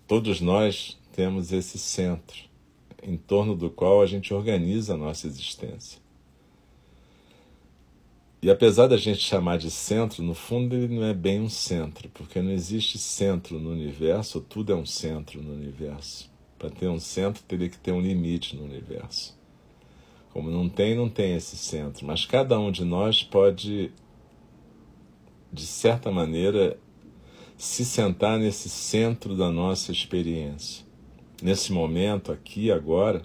todos 0.06 0.40
nós 0.40 0.96
temos 1.12 1.50
esse 1.50 1.76
centro 1.76 2.36
em 3.02 3.16
torno 3.16 3.56
do 3.56 3.68
qual 3.68 4.00
a 4.00 4.06
gente 4.06 4.32
organiza 4.32 4.94
a 4.94 4.96
nossa 4.96 5.26
existência. 5.26 6.00
E 8.40 8.48
apesar 8.48 8.86
da 8.86 8.96
gente 8.96 9.18
chamar 9.18 9.58
de 9.58 9.72
centro, 9.72 10.22
no 10.22 10.34
fundo 10.34 10.76
ele 10.76 10.94
não 10.94 11.04
é 11.04 11.12
bem 11.12 11.40
um 11.40 11.48
centro, 11.48 12.08
porque 12.10 12.40
não 12.40 12.52
existe 12.52 12.96
centro 12.96 13.58
no 13.58 13.72
universo, 13.72 14.40
tudo 14.40 14.72
é 14.72 14.76
um 14.76 14.86
centro 14.86 15.42
no 15.42 15.52
universo. 15.52 16.30
Para 16.56 16.70
ter 16.70 16.86
um 16.86 17.00
centro, 17.00 17.42
teria 17.42 17.68
que 17.68 17.76
ter 17.76 17.90
um 17.90 18.00
limite 18.00 18.54
no 18.54 18.62
universo. 18.62 19.35
Como 20.36 20.50
não 20.50 20.68
tem, 20.68 20.94
não 20.94 21.08
tem 21.08 21.34
esse 21.34 21.56
centro, 21.56 22.06
mas 22.06 22.26
cada 22.26 22.60
um 22.60 22.70
de 22.70 22.84
nós 22.84 23.22
pode, 23.22 23.90
de 25.50 25.66
certa 25.66 26.10
maneira, 26.10 26.78
se 27.56 27.86
sentar 27.86 28.38
nesse 28.38 28.68
centro 28.68 29.34
da 29.34 29.50
nossa 29.50 29.90
experiência. 29.90 30.84
Nesse 31.42 31.72
momento, 31.72 32.30
aqui, 32.30 32.70
agora, 32.70 33.22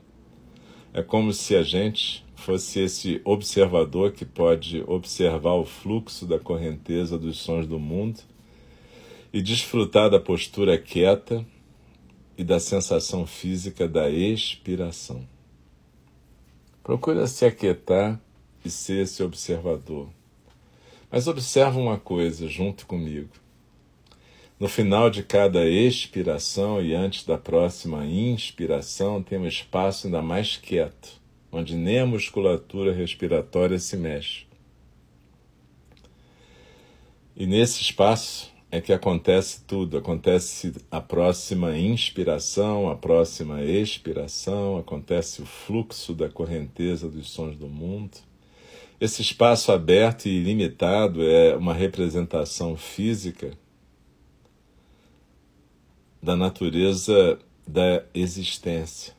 é 0.93 1.03
como 1.03 1.33
se 1.33 1.53
a 1.53 1.63
gente 1.63 2.25
fosse 2.33 2.79
esse 2.79 3.19
observador 3.25 4.13
que 4.13 4.23
pode 4.23 4.81
observar 4.87 5.55
o 5.55 5.65
fluxo 5.65 6.25
da 6.25 6.39
correnteza 6.39 7.19
dos 7.19 7.39
sons 7.39 7.67
do 7.67 7.77
mundo 7.77 8.21
e 9.33 9.41
desfrutar 9.41 10.09
da 10.09 10.17
postura 10.17 10.77
quieta 10.77 11.45
e 12.37 12.43
da 12.45 12.57
sensação 12.57 13.27
física 13.27 13.85
da 13.85 14.09
expiração. 14.09 15.27
Procura 16.83 17.27
se 17.27 17.45
aquietar 17.45 18.19
e 18.65 18.69
ser 18.69 19.03
esse 19.03 19.21
observador. 19.21 20.09
Mas 21.11 21.27
observa 21.27 21.79
uma 21.79 21.99
coisa 21.99 22.47
junto 22.47 22.85
comigo. 22.87 23.29
No 24.59 24.67
final 24.67 25.09
de 25.09 25.23
cada 25.23 25.67
expiração 25.67 26.81
e 26.81 26.93
antes 26.93 27.25
da 27.25 27.37
próxima 27.37 28.05
inspiração, 28.05 29.21
tem 29.21 29.39
um 29.39 29.47
espaço 29.47 30.07
ainda 30.07 30.21
mais 30.21 30.55
quieto, 30.55 31.19
onde 31.51 31.75
nem 31.75 31.99
a 31.99 32.05
musculatura 32.05 32.93
respiratória 32.93 33.77
se 33.79 33.97
mexe. 33.97 34.45
E 37.35 37.45
nesse 37.45 37.81
espaço 37.81 38.51
é 38.71 38.79
que 38.79 38.93
acontece 38.93 39.61
tudo. 39.67 39.97
Acontece 39.97 40.73
a 40.89 41.01
próxima 41.01 41.77
inspiração, 41.77 42.89
a 42.89 42.95
próxima 42.95 43.61
expiração, 43.61 44.77
acontece 44.77 45.41
o 45.41 45.45
fluxo 45.45 46.13
da 46.13 46.29
correnteza 46.29 47.09
dos 47.09 47.29
sons 47.29 47.57
do 47.57 47.67
mundo. 47.67 48.17
Esse 48.99 49.21
espaço 49.21 49.71
aberto 49.71 50.27
e 50.27 50.29
ilimitado 50.29 51.21
é 51.21 51.55
uma 51.55 51.73
representação 51.73 52.77
física 52.77 53.51
da 56.23 56.35
natureza 56.35 57.39
da 57.67 58.03
existência. 58.13 59.13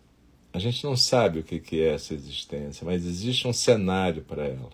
A 0.52 0.58
gente 0.58 0.84
não 0.84 0.96
sabe 0.96 1.40
o 1.40 1.42
que 1.42 1.80
é 1.80 1.94
essa 1.94 2.14
existência, 2.14 2.84
mas 2.84 3.04
existe 3.04 3.48
um 3.48 3.52
cenário 3.52 4.22
para 4.22 4.44
ela, 4.44 4.70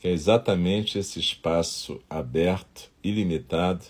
que 0.00 0.08
é 0.08 0.10
exatamente 0.10 0.98
esse 0.98 1.20
espaço 1.20 2.00
aberto, 2.10 2.90
ilimitado, 3.04 3.84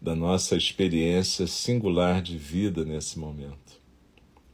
da 0.00 0.14
nossa 0.14 0.56
experiência 0.56 1.46
singular 1.46 2.22
de 2.22 2.36
vida 2.36 2.84
nesse 2.84 3.18
momento. 3.18 3.80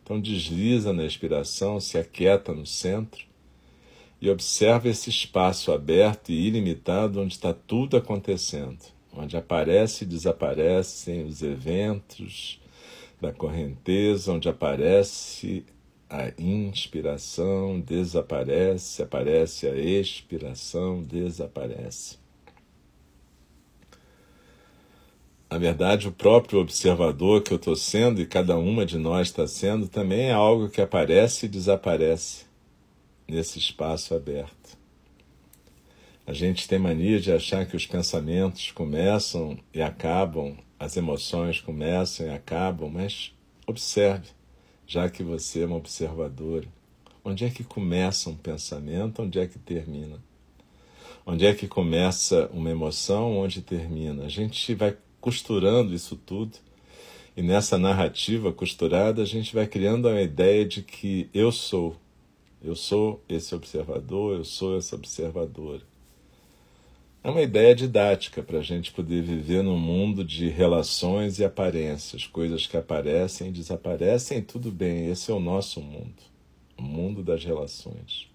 Então 0.02 0.20
desliza 0.20 0.92
na 0.92 1.04
expiração, 1.04 1.80
se 1.80 1.98
aquieta 1.98 2.52
no 2.52 2.66
centro 2.66 3.24
e 4.20 4.30
observa 4.30 4.88
esse 4.88 5.10
espaço 5.10 5.72
aberto 5.72 6.30
e 6.30 6.46
ilimitado 6.46 7.20
onde 7.20 7.34
está 7.34 7.52
tudo 7.52 7.96
acontecendo 7.96 8.94
onde 9.16 9.36
aparece 9.36 10.04
e 10.04 10.06
desaparecem 10.06 11.24
os 11.24 11.42
eventos 11.42 12.60
da 13.20 13.32
correnteza, 13.32 14.32
onde 14.32 14.48
aparece 14.48 15.64
a 16.10 16.32
inspiração, 16.38 17.80
desaparece, 17.80 19.02
aparece 19.02 19.66
a 19.66 19.76
expiração, 19.76 21.02
desaparece. 21.02 22.18
Na 25.54 25.58
verdade, 25.60 26.08
o 26.08 26.12
próprio 26.12 26.58
observador 26.58 27.40
que 27.40 27.52
eu 27.52 27.58
estou 27.58 27.76
sendo 27.76 28.20
e 28.20 28.26
cada 28.26 28.58
uma 28.58 28.84
de 28.84 28.98
nós 28.98 29.28
está 29.28 29.46
sendo 29.46 29.86
também 29.86 30.22
é 30.22 30.32
algo 30.32 30.68
que 30.68 30.80
aparece 30.80 31.46
e 31.46 31.48
desaparece 31.48 32.46
nesse 33.28 33.60
espaço 33.60 34.16
aberto. 34.16 34.76
A 36.26 36.32
gente 36.32 36.66
tem 36.66 36.76
mania 36.76 37.20
de 37.20 37.30
achar 37.30 37.66
que 37.66 37.76
os 37.76 37.86
pensamentos 37.86 38.72
começam 38.72 39.56
e 39.72 39.80
acabam, 39.80 40.56
as 40.76 40.96
emoções 40.96 41.60
começam 41.60 42.26
e 42.26 42.30
acabam, 42.30 42.90
mas 42.90 43.32
observe, 43.64 44.30
já 44.88 45.08
que 45.08 45.22
você 45.22 45.62
é 45.62 45.66
uma 45.66 45.76
observadora, 45.76 46.66
onde 47.24 47.44
é 47.44 47.48
que 47.48 47.62
começa 47.62 48.28
um 48.28 48.36
pensamento, 48.36 49.22
onde 49.22 49.38
é 49.38 49.46
que 49.46 49.60
termina? 49.60 50.18
Onde 51.24 51.46
é 51.46 51.54
que 51.54 51.68
começa 51.68 52.50
uma 52.52 52.70
emoção, 52.70 53.38
onde 53.38 53.62
termina? 53.62 54.24
A 54.24 54.28
gente 54.28 54.74
vai 54.74 54.96
costurando 55.24 55.94
isso 55.94 56.16
tudo 56.16 56.58
e 57.34 57.40
nessa 57.40 57.78
narrativa 57.78 58.52
costurada 58.52 59.22
a 59.22 59.24
gente 59.24 59.54
vai 59.54 59.66
criando 59.66 60.06
a 60.06 60.20
ideia 60.20 60.66
de 60.66 60.82
que 60.82 61.30
eu 61.32 61.50
sou, 61.50 61.96
eu 62.62 62.76
sou 62.76 63.24
esse 63.26 63.54
observador, 63.54 64.36
eu 64.36 64.44
sou 64.44 64.76
essa 64.76 64.94
observadora. 64.94 65.80
É 67.22 67.30
uma 67.30 67.40
ideia 67.40 67.74
didática 67.74 68.42
para 68.42 68.58
a 68.58 68.62
gente 68.62 68.92
poder 68.92 69.22
viver 69.22 69.62
num 69.62 69.78
mundo 69.78 70.22
de 70.22 70.50
relações 70.50 71.38
e 71.38 71.44
aparências, 71.44 72.26
coisas 72.26 72.66
que 72.66 72.76
aparecem 72.76 73.48
e 73.48 73.52
desaparecem, 73.52 74.42
tudo 74.42 74.70
bem, 74.70 75.08
esse 75.08 75.30
é 75.30 75.34
o 75.34 75.40
nosso 75.40 75.80
mundo, 75.80 76.22
o 76.76 76.82
mundo 76.82 77.22
das 77.22 77.42
relações. 77.42 78.28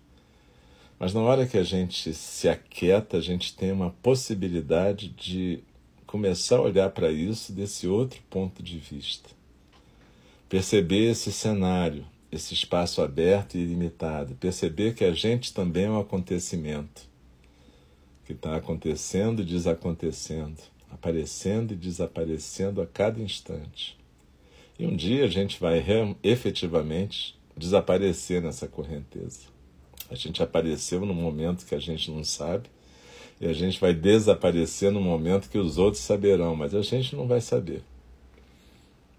Mas 0.98 1.14
na 1.14 1.22
hora 1.22 1.46
que 1.46 1.58
a 1.60 1.64
gente 1.64 2.16
se 2.16 2.50
aquieta, 2.50 3.18
a 3.18 3.22
gente 3.22 3.56
tem 3.56 3.72
uma 3.72 3.92
possibilidade 4.02 5.10
de 5.10 5.64
começar 6.10 6.58
a 6.58 6.62
olhar 6.62 6.90
para 6.90 7.12
isso 7.12 7.54
desse 7.54 7.88
outro 7.88 8.20
ponto 8.32 8.64
de 8.64 8.80
vista. 8.80 9.30
Perceber 10.50 11.12
esse 11.12 11.32
cenário, 11.32 12.04
esse 12.32 12.52
espaço 12.56 13.04
aberto 13.04 13.54
e 13.54 13.60
ilimitado, 13.60 14.34
perceber 14.34 14.96
que 14.96 15.06
a 15.06 15.12
gente 15.12 15.54
também 15.54 15.86
é 15.86 15.90
um 15.92 16.00
acontecimento 16.00 17.08
que 18.26 18.34
está 18.34 18.56
acontecendo 18.56 19.44
e 19.44 19.46
desacontecendo, 19.46 20.60
aparecendo 20.90 21.74
e 21.74 21.78
desaparecendo 21.78 22.82
a 22.82 22.88
cada 22.88 23.22
instante. 23.22 23.96
E 24.80 24.88
um 24.88 24.96
dia 24.96 25.26
a 25.26 25.30
gente 25.30 25.60
vai 25.60 25.86
efetivamente 26.24 27.38
desaparecer 27.56 28.42
nessa 28.42 28.68
correnteza. 28.68 29.42
A 30.10 30.16
gente 30.16 30.42
apareceu 30.42 31.06
no 31.06 31.14
momento 31.14 31.68
que 31.68 31.76
a 31.76 31.80
gente 31.80 32.10
não 32.10 32.24
sabe, 32.24 32.68
e 33.40 33.48
a 33.48 33.54
gente 33.54 33.80
vai 33.80 33.94
desaparecer 33.94 34.92
no 34.92 35.00
momento 35.00 35.50
que 35.50 35.58
os 35.58 35.78
outros 35.78 36.04
saberão, 36.04 36.56
mas 36.56 36.76
a 36.76 36.82
gente 36.82 37.16
não 37.16 37.28
vai 37.28 37.40
saber. 37.40 37.82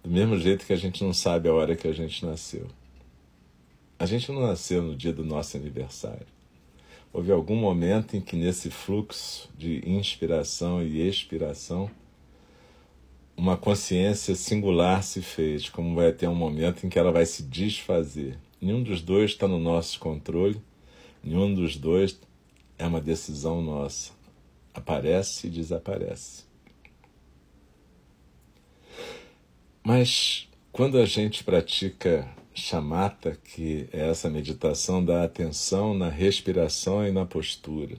Do 0.02 0.10
mesmo 0.10 0.38
jeito 0.38 0.66
que 0.66 0.72
a 0.72 0.76
gente 0.76 1.02
não 1.02 1.12
sabe 1.12 1.48
a 1.48 1.54
hora 1.54 1.76
que 1.76 1.88
a 1.88 1.92
gente 1.92 2.24
nasceu. 2.24 2.66
A 3.98 4.06
gente 4.06 4.30
não 4.30 4.40
nasceu 4.40 4.82
no 4.82 4.94
dia 4.94 5.12
do 5.12 5.24
nosso 5.24 5.56
aniversário. 5.56 6.26
Houve 7.12 7.32
algum 7.32 7.56
momento 7.56 8.16
em 8.16 8.20
que, 8.20 8.36
nesse 8.36 8.70
fluxo 8.70 9.48
de 9.58 9.82
inspiração 9.88 10.82
e 10.82 11.06
expiração, 11.06 11.90
uma 13.36 13.56
consciência 13.56 14.34
singular 14.34 15.02
se 15.02 15.22
fez, 15.22 15.68
como 15.68 15.96
vai 15.96 16.12
ter 16.12 16.28
um 16.28 16.34
momento 16.34 16.86
em 16.86 16.88
que 16.88 16.98
ela 16.98 17.10
vai 17.10 17.26
se 17.26 17.42
desfazer. 17.42 18.38
Nenhum 18.60 18.82
dos 18.82 19.00
dois 19.00 19.30
está 19.30 19.48
no 19.48 19.58
nosso 19.58 19.98
controle, 19.98 20.60
nenhum 21.24 21.54
dos 21.54 21.76
dois 21.76 22.18
é 22.80 22.86
uma 22.86 23.00
decisão 23.00 23.60
nossa. 23.60 24.12
Aparece 24.72 25.46
e 25.46 25.50
desaparece. 25.50 26.44
Mas 29.84 30.48
quando 30.72 30.98
a 30.98 31.04
gente 31.04 31.44
pratica 31.44 32.28
chamata, 32.54 33.38
que 33.42 33.88
é 33.92 34.08
essa 34.08 34.28
meditação 34.28 35.04
da 35.04 35.24
atenção 35.24 35.94
na 35.94 36.08
respiração 36.08 37.06
e 37.06 37.12
na 37.12 37.24
postura. 37.24 37.96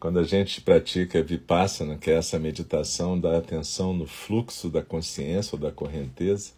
Quando 0.00 0.18
a 0.18 0.24
gente 0.24 0.60
pratica 0.60 1.22
vipassana, 1.22 1.96
que 1.96 2.10
é 2.10 2.14
essa 2.14 2.38
meditação 2.38 3.18
da 3.18 3.38
atenção 3.38 3.92
no 3.92 4.06
fluxo 4.06 4.68
da 4.68 4.82
consciência 4.82 5.54
ou 5.54 5.60
da 5.60 5.70
correnteza, 5.70 6.52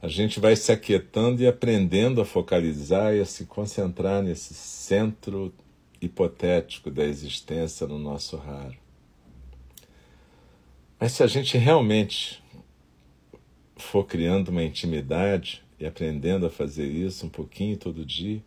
a 0.00 0.08
gente 0.08 0.40
vai 0.40 0.56
se 0.56 0.72
aquietando 0.72 1.42
e 1.42 1.46
aprendendo 1.46 2.20
a 2.20 2.24
focalizar 2.24 3.14
e 3.14 3.20
a 3.20 3.26
se 3.26 3.44
concentrar 3.44 4.22
nesse 4.22 4.54
centro 4.54 5.52
hipotético 6.04 6.90
da 6.90 7.04
existência 7.04 7.86
no 7.86 7.98
nosso 7.98 8.36
raro. 8.36 8.76
Mas 11.00 11.12
se 11.12 11.22
a 11.22 11.26
gente 11.26 11.58
realmente 11.58 12.42
for 13.76 14.04
criando 14.04 14.48
uma 14.48 14.62
intimidade 14.62 15.62
e 15.78 15.84
aprendendo 15.84 16.46
a 16.46 16.50
fazer 16.50 16.86
isso 16.86 17.26
um 17.26 17.28
pouquinho 17.28 17.76
todo 17.76 18.04
dia, 18.04 18.42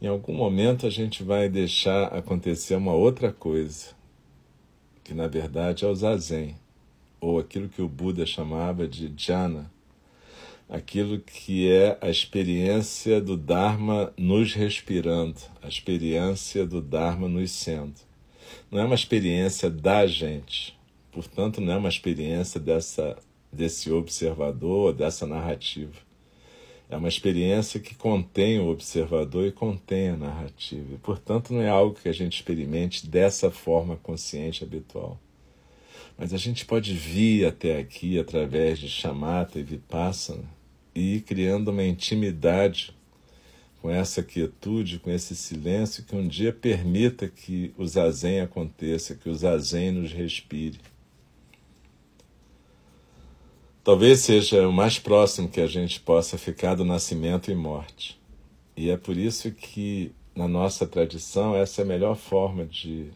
em 0.00 0.06
algum 0.06 0.34
momento 0.34 0.86
a 0.86 0.90
gente 0.90 1.22
vai 1.22 1.48
deixar 1.48 2.08
acontecer 2.08 2.74
uma 2.74 2.92
outra 2.92 3.32
coisa, 3.32 3.94
que 5.02 5.14
na 5.14 5.26
verdade 5.26 5.84
é 5.84 5.88
o 5.88 5.94
zazen, 5.94 6.56
ou 7.20 7.38
aquilo 7.38 7.68
que 7.68 7.80
o 7.80 7.88
Buda 7.88 8.26
chamava 8.26 8.86
de 8.86 9.08
jhana, 9.16 9.71
aquilo 10.72 11.20
que 11.20 11.70
é 11.70 11.98
a 12.00 12.08
experiência 12.08 13.20
do 13.20 13.36
Dharma 13.36 14.10
nos 14.16 14.54
respirando, 14.54 15.36
a 15.60 15.68
experiência 15.68 16.66
do 16.66 16.80
Dharma 16.80 17.28
nos 17.28 17.50
sendo. 17.50 17.92
Não 18.70 18.80
é 18.80 18.84
uma 18.84 18.94
experiência 18.94 19.68
da 19.68 20.06
gente, 20.06 20.74
portanto, 21.12 21.60
não 21.60 21.74
é 21.74 21.76
uma 21.76 21.90
experiência 21.90 22.58
dessa, 22.58 23.18
desse 23.52 23.92
observador, 23.92 24.94
dessa 24.94 25.26
narrativa. 25.26 25.92
É 26.88 26.96
uma 26.96 27.08
experiência 27.08 27.78
que 27.78 27.94
contém 27.94 28.58
o 28.58 28.70
observador 28.70 29.46
e 29.46 29.52
contém 29.52 30.08
a 30.08 30.16
narrativa. 30.16 30.94
E, 30.94 30.98
portanto, 30.98 31.52
não 31.52 31.60
é 31.60 31.68
algo 31.68 31.98
que 32.00 32.08
a 32.08 32.14
gente 32.14 32.36
experimente 32.36 33.06
dessa 33.06 33.50
forma 33.50 33.96
consciente 33.96 34.64
habitual. 34.64 35.20
Mas 36.16 36.32
a 36.32 36.38
gente 36.38 36.64
pode 36.64 36.94
vir 36.94 37.44
até 37.46 37.78
aqui 37.78 38.18
através 38.18 38.78
de 38.78 38.88
chamata 38.88 39.58
e 39.58 39.62
vipassana 39.62 40.61
e 40.94 41.16
ir 41.16 41.20
criando 41.22 41.68
uma 41.70 41.84
intimidade 41.84 42.94
com 43.80 43.90
essa 43.90 44.22
quietude, 44.22 45.00
com 45.00 45.10
esse 45.10 45.34
silêncio 45.34 46.04
que 46.04 46.14
um 46.14 46.26
dia 46.26 46.52
permita 46.52 47.28
que 47.28 47.74
o 47.76 47.84
zazen 47.84 48.40
aconteça, 48.40 49.16
que 49.16 49.28
o 49.28 49.34
zazen 49.34 49.90
nos 49.90 50.12
respire. 50.12 50.78
Talvez 53.82 54.20
seja 54.20 54.68
o 54.68 54.72
mais 54.72 55.00
próximo 55.00 55.48
que 55.48 55.60
a 55.60 55.66
gente 55.66 55.98
possa 55.98 56.38
ficar 56.38 56.76
do 56.76 56.84
nascimento 56.84 57.50
e 57.50 57.54
morte. 57.54 58.20
E 58.76 58.90
é 58.90 58.96
por 58.96 59.16
isso 59.16 59.50
que, 59.50 60.12
na 60.36 60.46
nossa 60.46 60.86
tradição, 60.86 61.56
essa 61.56 61.82
é 61.82 61.84
a 61.84 61.88
melhor 61.88 62.14
forma 62.14 62.64
de 62.64 63.10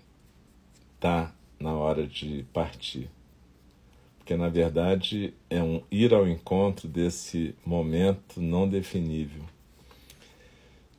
estar 0.97 1.33
na 1.61 1.73
hora 1.73 2.05
de 2.05 2.45
partir. 2.53 3.09
Porque, 4.27 4.37
na 4.37 4.49
verdade, 4.49 5.33
é 5.49 5.63
um 5.63 5.81
ir 5.89 6.13
ao 6.13 6.27
encontro 6.27 6.89
desse 6.89 7.55
momento 7.65 8.41
não 8.41 8.69
definível. 8.69 9.45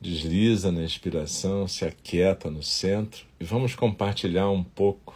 Desliza 0.00 0.72
na 0.72 0.82
inspiração, 0.82 1.68
se 1.68 1.84
aquieta 1.84 2.50
no 2.50 2.62
centro 2.62 3.26
e 3.38 3.44
vamos 3.44 3.74
compartilhar 3.74 4.48
um 4.48 4.64
pouco 4.64 5.14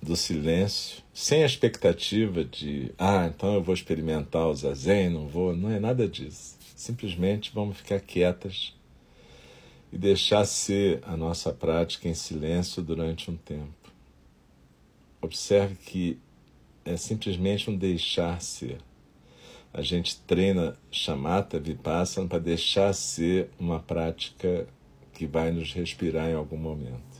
do 0.00 0.16
silêncio, 0.16 1.02
sem 1.12 1.42
a 1.42 1.46
expectativa 1.46 2.42
de, 2.42 2.90
ah, 2.96 3.26
então 3.26 3.52
eu 3.52 3.62
vou 3.62 3.74
experimentar 3.74 4.46
o 4.46 4.54
zazen, 4.54 5.10
não 5.10 5.28
vou. 5.28 5.54
Não 5.54 5.70
é 5.70 5.78
nada 5.78 6.08
disso. 6.08 6.56
Simplesmente 6.74 7.52
vamos 7.54 7.76
ficar 7.76 8.00
quietas 8.00 8.74
e 9.92 9.98
deixar 9.98 10.46
ser 10.46 11.02
a 11.02 11.18
nossa 11.18 11.52
prática 11.52 12.08
em 12.08 12.14
silêncio 12.14 12.82
durante 12.82 13.30
um 13.30 13.36
tempo. 13.36 13.77
Observe 15.20 15.74
que 15.74 16.18
é 16.84 16.96
simplesmente 16.96 17.68
um 17.70 17.76
deixar 17.76 18.40
ser. 18.40 18.78
A 19.72 19.82
gente 19.82 20.20
treina 20.20 20.76
chamata, 20.90 21.58
vipassana, 21.60 22.26
para 22.26 22.38
deixar 22.38 22.92
ser 22.94 23.50
uma 23.58 23.78
prática 23.78 24.66
que 25.12 25.26
vai 25.26 25.50
nos 25.50 25.72
respirar 25.72 26.30
em 26.30 26.34
algum 26.34 26.56
momento. 26.56 27.18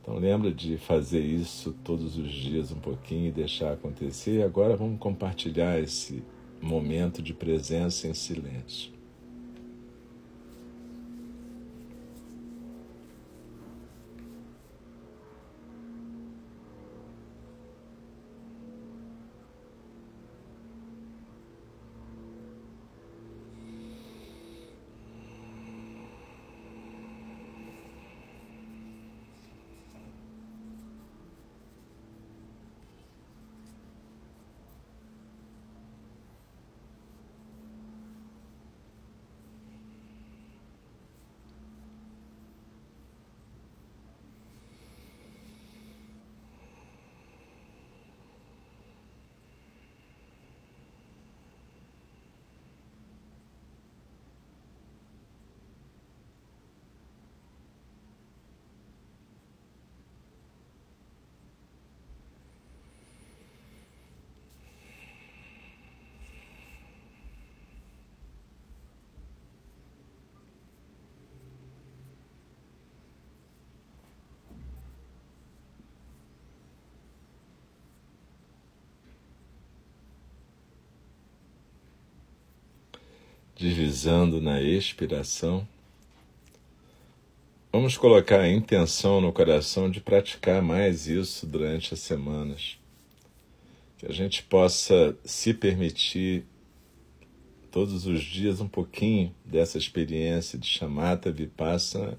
Então 0.00 0.16
lembra 0.18 0.52
de 0.52 0.78
fazer 0.78 1.20
isso 1.20 1.72
todos 1.84 2.16
os 2.16 2.32
dias 2.32 2.70
um 2.70 2.78
pouquinho 2.78 3.28
e 3.28 3.32
deixar 3.32 3.72
acontecer. 3.72 4.38
E 4.38 4.42
agora 4.42 4.76
vamos 4.76 5.00
compartilhar 5.00 5.80
esse 5.80 6.22
momento 6.62 7.20
de 7.20 7.34
presença 7.34 8.06
em 8.06 8.14
silêncio. 8.14 8.95
Deslizando 83.56 84.40
na 84.40 84.60
expiração, 84.60 85.66
vamos 87.72 87.96
colocar 87.96 88.40
a 88.40 88.52
intenção 88.52 89.20
no 89.20 89.32
coração 89.32 89.90
de 89.90 89.98
praticar 90.00 90.60
mais 90.60 91.06
isso 91.06 91.46
durante 91.46 91.94
as 91.94 92.00
semanas. 92.00 92.78
Que 93.96 94.06
a 94.06 94.12
gente 94.12 94.42
possa 94.42 95.16
se 95.24 95.54
permitir 95.54 96.44
todos 97.70 98.06
os 98.06 98.22
dias 98.22 98.60
um 98.60 98.68
pouquinho 98.68 99.34
dessa 99.42 99.78
experiência 99.78 100.58
de 100.58 100.66
chamata, 100.66 101.32
vipassana 101.32 102.18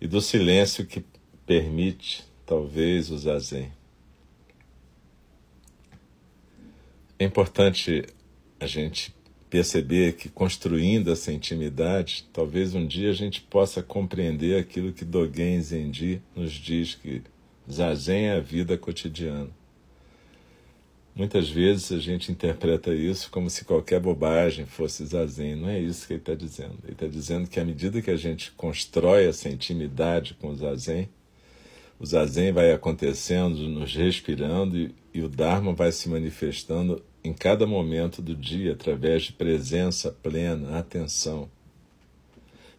e 0.00 0.06
do 0.06 0.20
silêncio 0.20 0.86
que 0.86 1.04
permite, 1.44 2.24
talvez, 2.46 3.10
o 3.10 3.18
zazen. 3.18 3.72
É 7.18 7.24
importante 7.24 8.04
a 8.60 8.66
gente 8.66 9.12
perceber 9.52 10.14
que 10.14 10.30
construindo 10.30 11.12
essa 11.12 11.30
intimidade, 11.30 12.26
talvez 12.32 12.74
um 12.74 12.86
dia 12.86 13.10
a 13.10 13.12
gente 13.12 13.42
possa 13.42 13.82
compreender 13.82 14.58
aquilo 14.58 14.94
que 14.94 15.04
Dogen 15.04 15.60
Zenji 15.60 16.22
nos 16.34 16.52
diz 16.52 16.94
que 16.94 17.20
zazen 17.70 18.28
é 18.28 18.36
a 18.36 18.40
vida 18.40 18.78
cotidiana. 18.78 19.50
Muitas 21.14 21.50
vezes 21.50 21.92
a 21.92 21.98
gente 21.98 22.32
interpreta 22.32 22.94
isso 22.94 23.30
como 23.30 23.50
se 23.50 23.66
qualquer 23.66 24.00
bobagem 24.00 24.64
fosse 24.64 25.04
zazen. 25.04 25.56
Não 25.56 25.68
é 25.68 25.78
isso 25.78 26.06
que 26.06 26.14
ele 26.14 26.20
está 26.20 26.34
dizendo. 26.34 26.78
Ele 26.84 26.94
está 26.94 27.06
dizendo 27.06 27.46
que 27.46 27.60
à 27.60 27.64
medida 27.64 28.00
que 28.00 28.10
a 28.10 28.16
gente 28.16 28.52
constrói 28.52 29.26
essa 29.26 29.50
intimidade 29.50 30.32
com 30.32 30.48
o 30.48 30.56
zazen, 30.56 31.10
o 32.00 32.06
zazen 32.06 32.52
vai 32.52 32.72
acontecendo, 32.72 33.68
nos 33.68 33.94
respirando 33.94 34.78
e, 34.78 34.94
e 35.12 35.20
o 35.20 35.28
Dharma 35.28 35.74
vai 35.74 35.92
se 35.92 36.08
manifestando 36.08 37.04
em 37.24 37.32
cada 37.32 37.66
momento 37.66 38.20
do 38.20 38.34
dia 38.34 38.72
através 38.72 39.24
de 39.24 39.32
presença 39.32 40.10
plena, 40.10 40.78
atenção. 40.78 41.48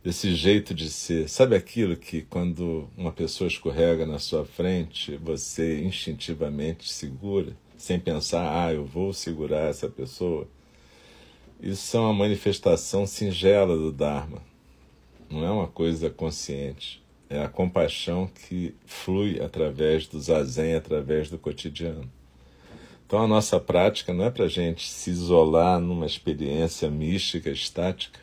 Desse 0.03 0.35
jeito 0.35 0.73
de 0.73 0.89
ser. 0.89 1.29
Sabe 1.29 1.55
aquilo 1.55 1.95
que 1.95 2.23
quando 2.23 2.89
uma 2.97 3.11
pessoa 3.11 3.47
escorrega 3.47 4.05
na 4.05 4.19
sua 4.19 4.45
frente, 4.45 5.15
você 5.15 5.81
instintivamente 5.81 6.91
segura, 6.91 7.55
sem 7.77 7.97
pensar, 7.97 8.65
ah, 8.65 8.73
eu 8.73 8.85
vou 8.85 9.13
segurar 9.13 9.69
essa 9.69 9.87
pessoa? 9.87 10.45
Isso 11.61 11.95
é 11.95 11.99
uma 12.01 12.13
manifestação 12.13 13.07
singela 13.07 13.77
do 13.77 13.93
Dharma. 13.93 14.41
Não 15.29 15.45
é 15.45 15.49
uma 15.49 15.67
coisa 15.67 16.09
consciente. 16.09 17.01
É 17.29 17.41
a 17.41 17.47
compaixão 17.47 18.27
que 18.27 18.75
flui 18.85 19.41
através 19.41 20.05
do 20.05 20.19
zazen, 20.19 20.75
através 20.75 21.29
do 21.29 21.39
cotidiano. 21.39 22.11
Então 23.05 23.21
a 23.21 23.27
nossa 23.27 23.59
prática 23.59 24.13
não 24.13 24.25
é 24.25 24.31
para 24.31 24.45
a 24.45 24.49
gente 24.49 24.89
se 24.89 25.09
isolar 25.09 25.79
numa 25.79 26.05
experiência 26.05 26.89
mística, 26.89 27.49
estática, 27.49 28.19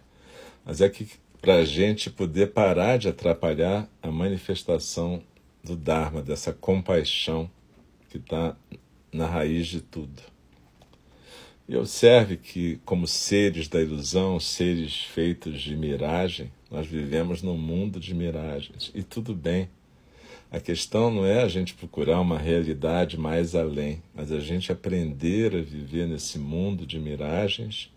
mas 0.64 0.80
é 0.80 0.88
que 0.88 1.08
para 1.40 1.56
a 1.56 1.64
gente 1.64 2.10
poder 2.10 2.48
parar 2.48 2.98
de 2.98 3.08
atrapalhar 3.08 3.88
a 4.02 4.10
manifestação 4.10 5.22
do 5.62 5.76
Dharma, 5.76 6.22
dessa 6.22 6.52
compaixão 6.52 7.50
que 8.10 8.18
está 8.18 8.56
na 9.12 9.26
raiz 9.26 9.66
de 9.66 9.80
tudo. 9.80 10.22
E 11.68 11.76
observe 11.76 12.36
que, 12.36 12.80
como 12.84 13.06
seres 13.06 13.68
da 13.68 13.80
ilusão, 13.80 14.40
seres 14.40 15.02
feitos 15.04 15.62
de 15.62 15.76
miragem, 15.76 16.50
nós 16.70 16.86
vivemos 16.86 17.42
num 17.42 17.56
mundo 17.56 18.00
de 18.00 18.12
miragens. 18.12 18.90
E 18.92 19.04
tudo 19.04 19.34
bem. 19.34 19.68
A 20.50 20.58
questão 20.58 21.12
não 21.12 21.24
é 21.24 21.42
a 21.42 21.48
gente 21.48 21.74
procurar 21.74 22.20
uma 22.20 22.36
realidade 22.36 23.16
mais 23.16 23.54
além, 23.54 24.02
mas 24.12 24.32
a 24.32 24.40
gente 24.40 24.72
aprender 24.72 25.54
a 25.54 25.62
viver 25.62 26.08
nesse 26.08 26.40
mundo 26.40 26.84
de 26.84 26.98
miragens 26.98 27.88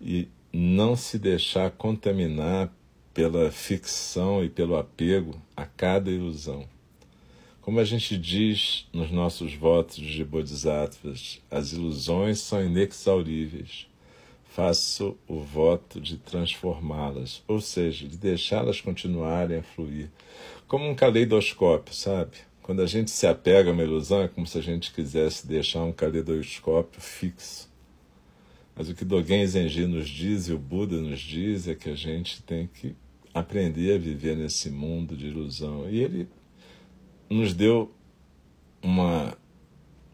e 0.00 0.28
não 0.50 0.96
se 0.96 1.18
deixar 1.18 1.70
contaminar 1.70 2.72
pela 3.12 3.50
ficção 3.50 4.42
e 4.42 4.48
pelo 4.48 4.76
apego 4.76 5.34
a 5.54 5.66
cada 5.66 6.10
ilusão. 6.10 6.66
Como 7.60 7.80
a 7.80 7.84
gente 7.84 8.16
diz 8.16 8.86
nos 8.90 9.10
nossos 9.10 9.52
votos 9.52 9.96
de 9.96 10.24
Bodhisattvas, 10.24 11.38
as 11.50 11.72
ilusões 11.72 12.38
são 12.38 12.64
inexauríveis. 12.64 13.86
Faço 14.58 15.16
o 15.28 15.38
voto 15.38 16.00
de 16.00 16.16
transformá-las, 16.16 17.44
ou 17.46 17.60
seja, 17.60 18.08
de 18.08 18.16
deixá-las 18.16 18.80
continuarem 18.80 19.58
a 19.58 19.62
fluir. 19.62 20.10
Como 20.66 20.84
um 20.84 20.96
caleidoscópio, 20.96 21.94
sabe? 21.94 22.38
Quando 22.60 22.82
a 22.82 22.86
gente 22.86 23.08
se 23.08 23.24
apega 23.24 23.70
a 23.70 23.72
uma 23.72 23.84
ilusão, 23.84 24.20
é 24.20 24.26
como 24.26 24.48
se 24.48 24.58
a 24.58 24.60
gente 24.60 24.92
quisesse 24.92 25.46
deixar 25.46 25.84
um 25.84 25.92
caleidoscópio 25.92 27.00
fixo. 27.00 27.70
Mas 28.74 28.88
o 28.88 28.96
que 28.96 29.04
Dogen 29.04 29.46
Zenji 29.46 29.86
nos 29.86 30.08
diz 30.08 30.48
e 30.48 30.52
o 30.52 30.58
Buda 30.58 30.96
nos 30.96 31.20
diz 31.20 31.68
é 31.68 31.76
que 31.76 31.88
a 31.88 31.94
gente 31.94 32.42
tem 32.42 32.66
que 32.66 32.96
aprender 33.32 33.94
a 33.94 33.98
viver 33.98 34.36
nesse 34.36 34.70
mundo 34.70 35.16
de 35.16 35.28
ilusão. 35.28 35.88
E 35.88 36.02
ele 36.02 36.28
nos 37.30 37.54
deu 37.54 37.94
uma 38.82 39.38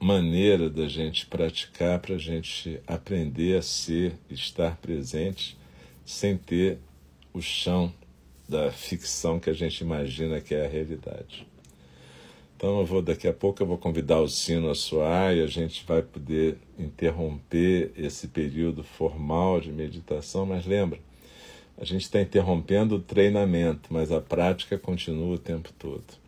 maneira 0.04 0.68
da 0.68 0.86
gente 0.86 1.24
praticar 1.24 1.98
para 1.98 2.16
a 2.16 2.18
gente 2.18 2.78
aprender 2.86 3.56
a 3.56 3.62
ser, 3.62 4.12
estar 4.28 4.76
presente, 4.76 5.56
sem 6.04 6.36
ter 6.36 6.76
o 7.32 7.40
chão 7.40 7.90
da 8.46 8.70
ficção 8.70 9.40
que 9.40 9.48
a 9.48 9.54
gente 9.54 9.80
imagina 9.80 10.42
que 10.42 10.54
é 10.54 10.66
a 10.66 10.68
realidade. 10.68 11.46
Então 12.54 12.80
eu 12.80 12.84
vou 12.84 13.00
daqui 13.00 13.26
a 13.26 13.32
pouco 13.32 13.62
eu 13.62 13.66
vou 13.66 13.78
convidar 13.78 14.20
o 14.20 14.28
sino 14.28 14.68
a 14.68 14.74
soar 14.74 15.34
e 15.34 15.40
a 15.40 15.46
gente 15.46 15.82
vai 15.86 16.02
poder 16.02 16.58
interromper 16.78 17.90
esse 17.96 18.28
período 18.28 18.84
formal 18.84 19.58
de 19.58 19.72
meditação, 19.72 20.44
mas 20.44 20.66
lembra, 20.66 21.00
a 21.78 21.84
gente 21.86 22.02
está 22.02 22.20
interrompendo 22.20 22.96
o 22.96 23.00
treinamento, 23.00 23.88
mas 23.90 24.12
a 24.12 24.20
prática 24.20 24.76
continua 24.76 25.36
o 25.36 25.38
tempo 25.38 25.72
todo. 25.78 26.23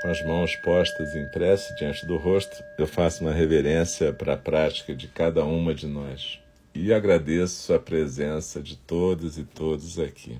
Com 0.00 0.08
as 0.08 0.22
mãos 0.22 0.54
postas 0.56 1.14
em 1.14 1.26
prece 1.26 1.74
diante 1.76 2.06
do 2.06 2.16
rosto, 2.16 2.62
eu 2.78 2.86
faço 2.86 3.22
uma 3.24 3.32
reverência 3.32 4.12
para 4.12 4.34
a 4.34 4.36
prática 4.36 4.94
de 4.94 5.08
cada 5.08 5.44
uma 5.44 5.74
de 5.74 5.86
nós 5.86 6.40
e 6.74 6.92
agradeço 6.92 7.74
a 7.74 7.78
presença 7.78 8.62
de 8.62 8.76
todos 8.76 9.36
e 9.38 9.44
todos 9.44 9.98
aqui. 9.98 10.38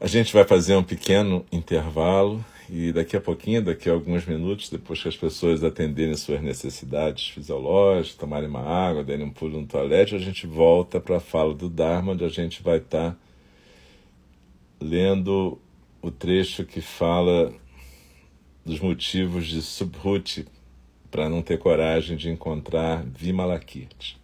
A 0.00 0.06
gente 0.06 0.32
vai 0.32 0.44
fazer 0.44 0.76
um 0.76 0.82
pequeno 0.82 1.44
intervalo 1.52 2.42
e 2.70 2.90
daqui 2.90 3.16
a 3.16 3.20
pouquinho, 3.20 3.62
daqui 3.62 3.90
a 3.90 3.92
alguns 3.92 4.24
minutos, 4.24 4.70
depois 4.70 5.02
que 5.02 5.08
as 5.08 5.16
pessoas 5.16 5.62
atenderem 5.62 6.14
suas 6.14 6.40
necessidades 6.40 7.28
fisiológicas, 7.28 8.16
tomarem 8.16 8.48
uma 8.48 8.62
água, 8.62 9.04
derem 9.04 9.26
um 9.26 9.30
pulo 9.30 9.60
no 9.60 9.66
toalete, 9.66 10.14
a 10.14 10.18
gente 10.18 10.46
volta 10.46 10.98
para 10.98 11.18
a 11.18 11.20
fala 11.20 11.52
do 11.52 11.68
Dharma, 11.68 12.12
onde 12.12 12.24
a 12.24 12.28
gente 12.28 12.62
vai 12.62 12.78
estar 12.78 13.10
tá 13.10 13.16
lendo 14.80 15.58
o 16.02 16.10
trecho 16.10 16.64
que 16.64 16.80
fala 16.80 17.52
dos 18.64 18.80
motivos 18.80 19.46
de 19.46 19.62
Subhuti 19.62 20.46
para 21.10 21.28
não 21.28 21.42
ter 21.42 21.58
coragem 21.58 22.16
de 22.16 22.30
encontrar 22.30 23.04
Vimalakirti, 23.04 24.18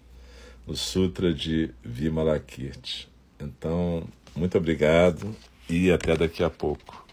o 0.66 0.74
Sutra 0.74 1.34
de 1.34 1.70
Vimalakirti. 1.82 3.08
Então, 3.40 4.04
muito 4.34 4.56
obrigado 4.56 5.34
e 5.68 5.90
até 5.90 6.16
daqui 6.16 6.42
a 6.42 6.50
pouco. 6.50 7.05